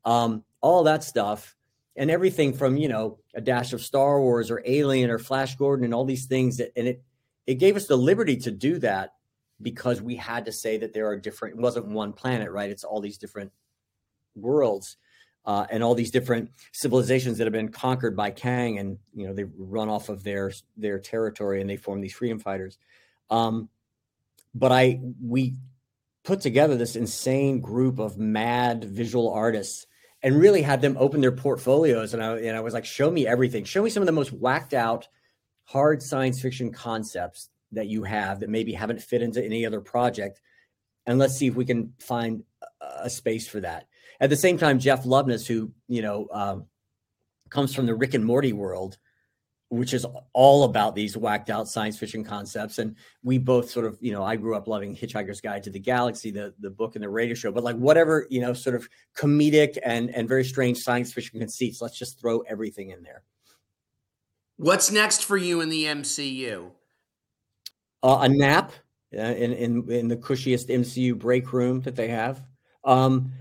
Um, 0.05 0.43
all 0.61 0.83
that 0.83 1.03
stuff 1.03 1.55
and 1.97 2.09
everything 2.09 2.53
from 2.53 2.77
you 2.77 2.87
know 2.87 3.19
a 3.35 3.41
dash 3.41 3.73
of 3.73 3.81
Star 3.81 4.21
Wars 4.21 4.49
or 4.49 4.61
Alien 4.65 5.09
or 5.09 5.19
Flash 5.19 5.55
Gordon 5.57 5.83
and 5.83 5.93
all 5.93 6.05
these 6.05 6.25
things 6.25 6.57
that 6.57 6.71
and 6.77 6.87
it 6.87 7.03
it 7.45 7.55
gave 7.55 7.75
us 7.75 7.87
the 7.87 7.97
liberty 7.97 8.37
to 8.37 8.51
do 8.51 8.79
that 8.79 9.11
because 9.61 10.01
we 10.01 10.15
had 10.15 10.45
to 10.45 10.51
say 10.51 10.77
that 10.77 10.93
there 10.93 11.07
are 11.07 11.17
different. 11.17 11.55
It 11.55 11.61
wasn't 11.61 11.87
one 11.87 12.13
planet, 12.13 12.51
right? 12.51 12.69
It's 12.69 12.83
all 12.83 13.01
these 13.01 13.17
different 13.17 13.51
worlds 14.35 14.97
uh, 15.47 15.65
and 15.69 15.81
all 15.81 15.95
these 15.95 16.11
different 16.11 16.51
civilizations 16.73 17.37
that 17.37 17.45
have 17.45 17.53
been 17.53 17.69
conquered 17.69 18.17
by 18.17 18.29
Kang, 18.29 18.77
and 18.77 18.99
you 19.15 19.25
know 19.25 19.33
they 19.33 19.45
run 19.57 19.87
off 19.87 20.09
of 20.09 20.23
their 20.23 20.51
their 20.75 20.99
territory 20.99 21.61
and 21.61 21.69
they 21.69 21.77
form 21.77 22.01
these 22.01 22.13
freedom 22.13 22.37
fighters. 22.37 22.77
Um, 23.29 23.69
but 24.53 24.73
I 24.73 24.99
we 25.23 25.55
put 26.23 26.41
together 26.41 26.75
this 26.75 26.97
insane 26.97 27.61
group 27.61 27.97
of 27.97 28.17
mad 28.17 28.83
visual 28.83 29.31
artists 29.31 29.87
and 30.21 30.37
really 30.37 30.61
had 30.61 30.81
them 30.81 30.97
open 30.99 31.21
their 31.21 31.31
portfolios, 31.31 32.13
and 32.13 32.21
I 32.21 32.37
and 32.39 32.55
I 32.55 32.59
was 32.59 32.73
like, 32.73 32.85
show 32.85 33.09
me 33.09 33.25
everything, 33.25 33.63
show 33.63 33.81
me 33.81 33.89
some 33.89 34.03
of 34.03 34.07
the 34.07 34.11
most 34.11 34.33
whacked 34.33 34.73
out, 34.73 35.07
hard 35.63 36.03
science 36.03 36.41
fiction 36.41 36.73
concepts 36.73 37.49
that 37.71 37.87
you 37.87 38.03
have 38.03 38.41
that 38.41 38.49
maybe 38.49 38.73
haven't 38.73 39.01
fit 39.01 39.21
into 39.21 39.43
any 39.43 39.65
other 39.65 39.81
project 39.81 40.41
and 41.07 41.17
let's 41.17 41.35
see 41.37 41.47
if 41.47 41.55
we 41.55 41.65
can 41.65 41.93
find 41.99 42.43
a, 42.81 43.05
a 43.05 43.09
space 43.09 43.47
for 43.47 43.61
that. 43.61 43.87
At 44.19 44.29
the 44.29 44.35
same 44.35 44.57
time, 44.57 44.79
Jeff 44.79 45.05
Loveness, 45.05 45.45
who 45.45 45.71
you 45.87 46.01
know 46.01 46.27
um, 46.31 46.65
comes 47.49 47.73
from 47.73 47.85
the 47.85 47.95
Rick 47.95 48.13
and 48.13 48.25
Morty 48.25 48.53
world, 48.53 48.97
which 49.69 49.93
is 49.93 50.05
all 50.33 50.63
about 50.63 50.95
these 50.95 51.17
whacked 51.17 51.49
out 51.49 51.67
science 51.67 51.97
fiction 51.97 52.23
concepts. 52.23 52.77
And 52.77 52.95
we 53.23 53.37
both 53.37 53.69
sort 53.69 53.85
of, 53.85 53.97
you 53.99 54.11
know, 54.11 54.23
I 54.23 54.35
grew 54.35 54.55
up 54.55 54.67
loving 54.67 54.95
Hitchhiker's 54.95 55.41
Guide 55.41 55.63
to 55.63 55.69
the 55.69 55.79
Galaxy, 55.79 56.31
the 56.31 56.53
the 56.59 56.69
book 56.69 56.95
and 56.95 57.03
the 57.03 57.09
radio 57.09 57.35
show, 57.35 57.51
but 57.51 57.63
like 57.63 57.75
whatever, 57.75 58.27
you 58.29 58.41
know, 58.41 58.53
sort 58.53 58.75
of 58.75 58.87
comedic 59.15 59.77
and 59.83 60.13
and 60.15 60.27
very 60.27 60.43
strange 60.43 60.79
science 60.79 61.13
fiction 61.13 61.39
conceits, 61.39 61.81
let's 61.81 61.97
just 61.97 62.19
throw 62.19 62.39
everything 62.41 62.91
in 62.91 63.03
there. 63.03 63.23
What's 64.57 64.91
next 64.91 65.23
for 65.23 65.37
you 65.37 65.61
in 65.61 65.69
the 65.69 65.85
MCU? 65.85 66.71
Uh, 68.01 68.19
a 68.21 68.29
nap 68.29 68.71
uh, 69.15 69.21
in 69.21 69.53
in 69.53 69.91
in 69.91 70.07
the 70.07 70.17
cushiest 70.17 70.69
MCU 70.69 71.17
break 71.17 71.53
room 71.53 71.81
that 71.81 71.95
they 71.95 72.07
have. 72.07 72.41
Um, 72.83 73.33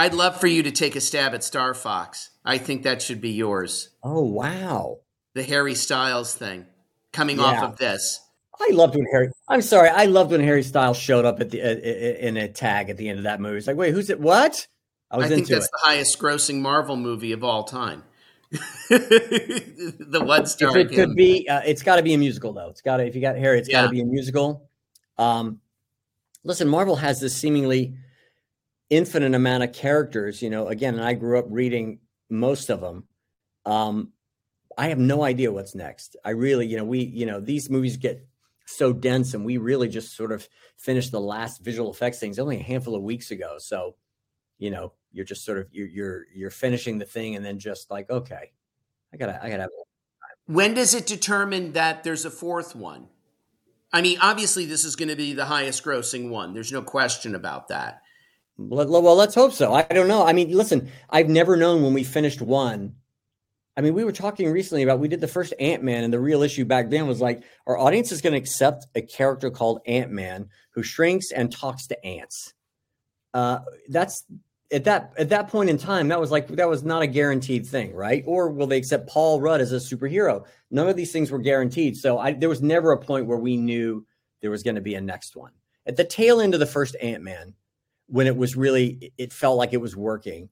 I'd 0.00 0.14
love 0.14 0.40
for 0.40 0.46
you 0.46 0.62
to 0.62 0.70
take 0.70 0.96
a 0.96 1.00
stab 1.00 1.34
at 1.34 1.42
Starfox. 1.42 2.28
I 2.42 2.56
think 2.56 2.84
that 2.84 3.02
should 3.02 3.20
be 3.20 3.32
yours. 3.32 3.90
Oh 4.02 4.22
wow! 4.22 5.00
the 5.34 5.42
Harry 5.42 5.74
Styles 5.74 6.34
thing 6.34 6.64
coming 7.12 7.36
Yeah. 7.36 7.44
off 7.44 7.62
of 7.64 7.76
this. 7.76 8.18
I 8.58 8.70
loved 8.72 8.94
when 8.94 9.04
Harry. 9.12 9.28
I'm 9.46 9.60
sorry, 9.60 9.90
I 9.90 10.06
loved 10.06 10.30
when 10.30 10.40
Harry 10.40 10.62
Styles 10.62 10.96
showed 10.96 11.26
up 11.26 11.40
at 11.40 11.50
the 11.50 11.60
uh, 11.60 11.74
in 12.26 12.38
a 12.38 12.48
tag 12.48 12.88
at 12.88 12.96
the 12.96 13.10
end 13.10 13.18
of 13.18 13.24
that 13.24 13.42
movie. 13.42 13.58
It's 13.58 13.66
like, 13.66 13.76
wait, 13.76 13.92
who's 13.92 14.08
it? 14.08 14.18
What? 14.18 14.66
I 15.10 15.16
I, 15.16 15.18
was 15.18 15.28
think 15.28 15.40
into 15.40 15.52
that's 15.54 15.66
it. 15.66 15.70
the 15.72 15.86
highest 15.86 16.18
grossing 16.18 16.60
Marvel 16.60 16.96
movie 16.96 17.32
of 17.32 17.44
all 17.44 17.64
time. 17.64 18.02
the 18.50 20.22
one 20.24 20.44
If 20.44 20.76
it 20.76 20.94
could 20.94 21.14
be, 21.14 21.46
uh, 21.46 21.60
it's 21.66 21.82
got 21.82 21.96
to 21.96 22.02
be 22.02 22.14
a 22.14 22.18
musical 22.18 22.54
though. 22.54 22.70
It's 22.70 22.80
got 22.80 22.96
to. 22.96 23.06
If 23.06 23.14
you 23.14 23.20
got 23.20 23.36
Harry, 23.36 23.58
it's 23.58 23.68
got 23.68 23.82
to 23.82 23.90
be 23.90 24.00
a 24.00 24.06
musical. 24.06 24.66
Um, 25.18 25.60
listen, 26.42 26.68
Marvel 26.68 26.96
has 26.96 27.20
this 27.20 27.36
seemingly 27.36 27.96
infinite 28.90 29.34
amount 29.34 29.62
of 29.62 29.72
characters. 29.72 30.42
You 30.42 30.50
know, 30.50 30.68
again, 30.68 30.94
and 30.94 31.04
I 31.04 31.14
grew 31.14 31.38
up 31.38 31.46
reading 31.48 32.00
most 32.28 32.68
of 32.68 32.80
them. 32.80 33.04
Um, 33.64 34.12
I 34.76 34.88
have 34.88 34.98
no 34.98 35.22
idea 35.22 35.52
what's 35.52 35.74
next. 35.74 36.16
I 36.24 36.30
really, 36.30 36.66
you 36.66 36.76
know, 36.76 36.84
we, 36.84 37.04
you 37.04 37.26
know, 37.26 37.40
these 37.40 37.70
movies 37.70 37.96
get 37.96 38.26
so 38.66 38.92
dense, 38.92 39.34
and 39.34 39.44
we 39.44 39.58
really 39.58 39.88
just 39.88 40.16
sort 40.16 40.32
of 40.32 40.48
finished 40.76 41.10
the 41.10 41.20
last 41.20 41.62
visual 41.62 41.90
effects 41.90 42.18
things 42.18 42.38
only 42.38 42.58
a 42.58 42.62
handful 42.62 42.94
of 42.94 43.02
weeks 43.02 43.30
ago. 43.30 43.56
So, 43.58 43.96
you 44.58 44.70
know, 44.70 44.92
you're 45.12 45.24
just 45.24 45.44
sort 45.44 45.58
of 45.58 45.68
you're 45.72 45.88
you're 45.88 46.24
you're 46.34 46.50
finishing 46.50 46.98
the 46.98 47.04
thing, 47.04 47.36
and 47.36 47.44
then 47.44 47.58
just 47.58 47.90
like, 47.90 48.10
okay, 48.10 48.52
I 49.12 49.16
gotta, 49.16 49.42
I 49.42 49.50
gotta. 49.50 49.62
Have. 49.62 49.70
When 50.46 50.74
does 50.74 50.94
it 50.94 51.06
determine 51.06 51.72
that 51.72 52.04
there's 52.04 52.24
a 52.24 52.30
fourth 52.30 52.74
one? 52.74 53.08
I 53.92 54.02
mean, 54.02 54.18
obviously, 54.20 54.66
this 54.66 54.84
is 54.84 54.96
going 54.96 55.08
to 55.08 55.16
be 55.16 55.32
the 55.32 55.46
highest 55.46 55.84
grossing 55.84 56.30
one. 56.30 56.54
There's 56.54 56.72
no 56.72 56.82
question 56.82 57.34
about 57.34 57.68
that. 57.68 58.02
Well, 58.56 59.16
let's 59.16 59.34
hope 59.34 59.52
so. 59.52 59.72
I 59.72 59.82
don't 59.82 60.08
know. 60.08 60.24
I 60.24 60.32
mean, 60.32 60.50
listen, 60.50 60.90
I've 61.08 61.28
never 61.28 61.56
known 61.56 61.82
when 61.82 61.94
we 61.94 62.04
finished 62.04 62.42
one. 62.42 62.94
I 63.76 63.82
mean, 63.82 63.94
we 63.94 64.04
were 64.04 64.12
talking 64.12 64.50
recently 64.50 64.82
about 64.82 64.98
we 64.98 65.08
did 65.08 65.22
the 65.22 65.28
first 65.28 65.54
Ant 65.58 65.82
Man, 65.82 66.04
and 66.04 66.12
the 66.12 66.20
real 66.20 66.42
issue 66.42 66.66
back 66.66 66.90
then 66.90 67.06
was 67.06 67.20
like 67.20 67.42
our 67.66 67.78
audience 67.78 68.12
is 68.12 68.20
going 68.20 68.34
to 68.34 68.38
accept 68.38 68.86
a 68.94 69.00
character 69.00 69.50
called 69.50 69.80
Ant 69.86 70.10
Man 70.10 70.48
who 70.72 70.82
shrinks 70.82 71.30
and 71.32 71.50
talks 71.50 71.86
to 71.86 72.06
ants. 72.06 72.52
Uh, 73.32 73.60
that's 73.88 74.24
at 74.72 74.84
that 74.84 75.12
at 75.16 75.28
that 75.30 75.48
point 75.48 75.70
in 75.70 75.78
time, 75.78 76.08
that 76.08 76.20
was 76.20 76.30
like 76.30 76.48
that 76.48 76.68
was 76.68 76.84
not 76.84 77.02
a 77.02 77.06
guaranteed 77.06 77.66
thing, 77.66 77.94
right? 77.94 78.22
Or 78.26 78.50
will 78.50 78.66
they 78.66 78.76
accept 78.76 79.08
Paul 79.08 79.40
Rudd 79.40 79.60
as 79.60 79.72
a 79.72 79.76
superhero? 79.76 80.44
None 80.70 80.88
of 80.88 80.96
these 80.96 81.12
things 81.12 81.30
were 81.30 81.38
guaranteed. 81.38 81.96
So 81.96 82.18
I, 82.18 82.32
there 82.32 82.48
was 82.48 82.62
never 82.62 82.92
a 82.92 82.98
point 82.98 83.26
where 83.26 83.38
we 83.38 83.56
knew 83.56 84.06
there 84.42 84.50
was 84.50 84.62
going 84.62 84.76
to 84.76 84.80
be 84.80 84.94
a 84.94 85.00
next 85.00 85.36
one. 85.36 85.52
At 85.86 85.96
the 85.96 86.04
tail 86.04 86.40
end 86.40 86.54
of 86.54 86.60
the 86.60 86.66
first 86.66 86.96
Ant 87.00 87.22
Man, 87.22 87.54
when 88.10 88.26
it 88.26 88.36
was 88.36 88.56
really 88.56 89.12
it 89.18 89.32
felt 89.32 89.56
like 89.56 89.72
it 89.72 89.80
was 89.80 89.96
working. 89.96 90.48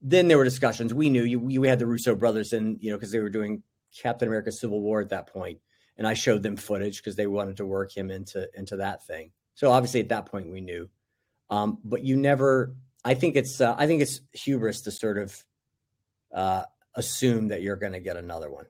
Then 0.00 0.28
there 0.28 0.38
were 0.38 0.44
discussions. 0.44 0.92
We 0.92 1.10
knew 1.10 1.24
you, 1.24 1.48
you 1.48 1.62
had 1.62 1.78
the 1.78 1.86
russo 1.86 2.14
brothers 2.14 2.52
and 2.52 2.82
you 2.82 2.90
know 2.90 2.96
because 2.96 3.12
they 3.12 3.20
were 3.20 3.30
doing 3.30 3.62
captain 3.96 4.26
america 4.26 4.50
civil 4.50 4.80
war 4.80 5.00
at 5.00 5.10
that 5.10 5.28
point 5.28 5.60
and 5.96 6.04
i 6.04 6.14
showed 6.14 6.42
them 6.42 6.56
footage 6.56 6.96
because 6.96 7.14
they 7.14 7.28
wanted 7.28 7.56
to 7.56 7.64
work 7.64 7.96
him 7.96 8.10
into 8.10 8.48
into 8.54 8.76
that 8.76 9.06
thing. 9.06 9.30
So 9.54 9.70
obviously 9.70 10.00
at 10.00 10.08
that 10.08 10.26
point 10.26 10.50
we 10.50 10.60
knew. 10.60 10.88
Um, 11.50 11.78
but 11.84 12.02
you 12.02 12.16
never 12.16 12.74
i 13.04 13.14
think 13.14 13.36
it's 13.36 13.60
uh, 13.60 13.74
i 13.78 13.86
think 13.86 14.02
it's 14.02 14.20
hubris 14.32 14.80
to 14.82 14.90
sort 14.90 15.18
of 15.18 15.44
uh, 16.34 16.64
assume 16.94 17.48
that 17.48 17.62
you're 17.62 17.76
going 17.76 17.92
to 17.92 18.00
get 18.00 18.16
another 18.16 18.50
one. 18.50 18.66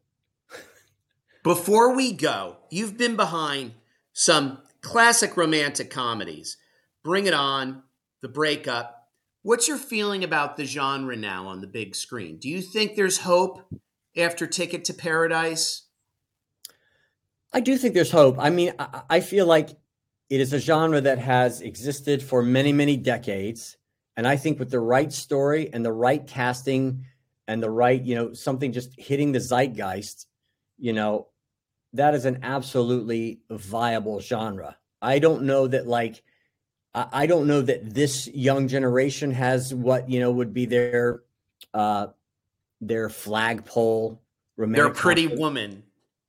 Before 1.42 1.94
we 1.94 2.12
go, 2.12 2.56
you've 2.70 2.96
been 2.96 3.16
behind 3.16 3.72
some 4.12 4.58
classic 4.80 5.36
romantic 5.36 5.90
comedies. 5.90 6.56
Bring 7.02 7.26
It 7.26 7.34
On, 7.34 7.82
The 8.24 8.28
Breakup. 8.30 9.06
What's 9.42 9.68
your 9.68 9.76
feeling 9.76 10.24
about 10.24 10.56
the 10.56 10.64
genre 10.64 11.14
now 11.14 11.46
on 11.46 11.60
the 11.60 11.66
big 11.66 11.94
screen? 11.94 12.38
Do 12.38 12.48
you 12.48 12.62
think 12.62 12.96
there's 12.96 13.18
hope 13.18 13.60
after 14.16 14.46
Ticket 14.46 14.82
to 14.86 14.94
Paradise? 14.94 15.82
I 17.52 17.60
do 17.60 17.76
think 17.76 17.92
there's 17.92 18.12
hope. 18.12 18.36
I 18.38 18.48
mean, 18.48 18.72
I, 19.10 19.20
feel 19.20 19.44
like 19.44 19.68
it 20.30 20.40
is 20.40 20.54
a 20.54 20.58
genre 20.58 21.02
that 21.02 21.18
has 21.18 21.60
existed 21.60 22.22
for 22.22 22.42
many, 22.42 22.72
many 22.72 22.96
decades. 22.96 23.76
And 24.16 24.26
I 24.26 24.38
think 24.38 24.58
with 24.58 24.70
the 24.70 24.80
right 24.80 25.12
story 25.12 25.68
and 25.70 25.84
the 25.84 25.92
right 25.92 26.26
casting 26.26 27.04
and 27.46 27.62
the 27.62 27.68
right, 27.68 28.02
you 28.02 28.14
know, 28.14 28.32
something 28.32 28.72
just 28.72 28.98
hitting 28.98 29.32
the 29.32 29.40
zeitgeist, 29.40 30.28
you 30.78 30.94
know, 30.94 31.26
that 31.92 32.14
is 32.14 32.24
an 32.24 32.38
absolutely 32.42 33.42
viable 33.50 34.20
genre. 34.20 34.78
I 35.02 35.18
don't 35.18 35.42
know 35.42 35.66
that 35.66 35.86
like 35.86 36.22
I 36.94 37.26
don't 37.26 37.46
know 37.46 37.60
that 37.60 37.92
this 37.94 38.28
young 38.28 38.68
generation 38.68 39.32
has 39.32 39.74
what, 39.74 40.08
you 40.08 40.20
know, 40.20 40.30
would 40.30 40.54
be 40.54 40.66
their 40.66 41.22
uh 41.72 42.08
their 42.80 43.08
flagpole 43.08 44.20
romantic 44.56 44.94
They're 44.94 45.02
pretty 45.02 45.22
comedy 45.26 45.40
woman. 45.40 45.82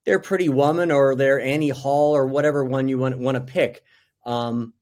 their 0.06 0.20
Pretty 0.20 0.50
Woman 0.50 0.92
or 0.92 1.16
their 1.16 1.40
Annie 1.40 1.70
Hall 1.70 2.16
or 2.16 2.26
whatever 2.26 2.64
one 2.64 2.88
you 2.88 2.98
want 2.98 3.18
want 3.18 3.36
to 3.36 3.42
pick. 3.42 3.84
Um, 4.26 4.74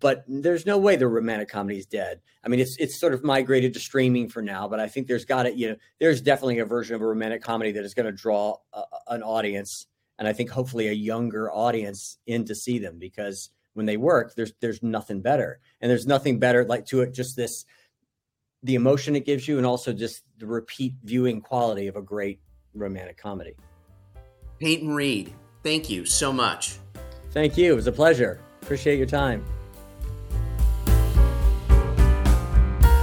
but 0.00 0.24
there's 0.26 0.66
no 0.66 0.78
way 0.78 0.96
the 0.96 1.06
romantic 1.06 1.48
comedy 1.48 1.78
is 1.78 1.86
dead. 1.86 2.20
I 2.44 2.48
mean, 2.48 2.60
it's 2.60 2.76
it's 2.78 2.98
sort 2.98 3.14
of 3.14 3.22
migrated 3.24 3.74
to 3.74 3.80
streaming 3.80 4.28
for 4.28 4.42
now, 4.42 4.68
but 4.68 4.80
I 4.80 4.88
think 4.88 5.06
there's 5.06 5.24
got 5.24 5.44
to 5.44 5.54
you 5.54 5.70
know 5.70 5.76
there's 6.00 6.20
definitely 6.20 6.58
a 6.60 6.64
version 6.64 6.94
of 6.94 7.02
a 7.02 7.06
romantic 7.06 7.42
comedy 7.42 7.72
that 7.72 7.84
is 7.84 7.94
going 7.94 8.06
to 8.06 8.12
draw 8.12 8.56
a, 8.72 8.82
an 9.08 9.22
audience, 9.22 9.86
and 10.18 10.26
I 10.28 10.32
think 10.32 10.50
hopefully 10.50 10.88
a 10.88 10.92
younger 10.92 11.50
audience 11.52 12.18
in 12.26 12.44
to 12.46 12.54
see 12.54 12.78
them 12.78 12.98
because 12.98 13.50
when 13.74 13.86
they 13.86 13.96
work, 13.96 14.34
there's 14.34 14.52
there's 14.60 14.82
nothing 14.82 15.20
better, 15.20 15.60
and 15.80 15.90
there's 15.90 16.06
nothing 16.06 16.38
better 16.38 16.64
like 16.64 16.86
to 16.86 17.02
it 17.02 17.12
just 17.12 17.36
this 17.36 17.64
the 18.62 18.74
emotion 18.74 19.14
it 19.14 19.26
gives 19.26 19.46
you, 19.46 19.58
and 19.58 19.66
also 19.66 19.92
just 19.92 20.22
the 20.38 20.46
repeat 20.46 20.94
viewing 21.04 21.40
quality 21.40 21.86
of 21.86 21.96
a 21.96 22.02
great 22.02 22.40
romantic 22.74 23.18
comedy. 23.18 23.54
Peyton 24.58 24.94
Reed, 24.94 25.34
thank 25.62 25.90
you 25.90 26.06
so 26.06 26.32
much. 26.32 26.78
Thank 27.30 27.58
you. 27.58 27.72
It 27.72 27.76
was 27.76 27.86
a 27.86 27.92
pleasure. 27.92 28.40
Appreciate 28.62 28.96
your 28.96 29.06
time. 29.06 29.44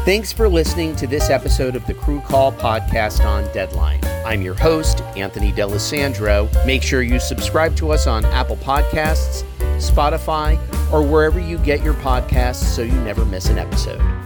Thanks 0.03 0.33
for 0.33 0.49
listening 0.49 0.95
to 0.95 1.05
this 1.05 1.29
episode 1.29 1.75
of 1.75 1.85
the 1.85 1.93
Crew 1.93 2.21
Call 2.21 2.51
podcast 2.53 3.23
on 3.23 3.43
Deadline. 3.53 4.01
I'm 4.25 4.41
your 4.41 4.55
host, 4.55 5.01
Anthony 5.15 5.51
D'Alessandro. 5.51 6.49
Make 6.65 6.81
sure 6.81 7.03
you 7.03 7.19
subscribe 7.19 7.75
to 7.75 7.91
us 7.91 8.07
on 8.07 8.25
Apple 8.25 8.55
Podcasts, 8.55 9.43
Spotify, 9.81 10.57
or 10.91 11.01
wherever 11.03 11.39
you 11.39 11.57
get 11.57 11.83
your 11.83 11.93
podcasts 11.95 12.63
so 12.63 12.81
you 12.81 12.99
never 13.01 13.25
miss 13.25 13.49
an 13.49 13.57
episode. 13.57 14.20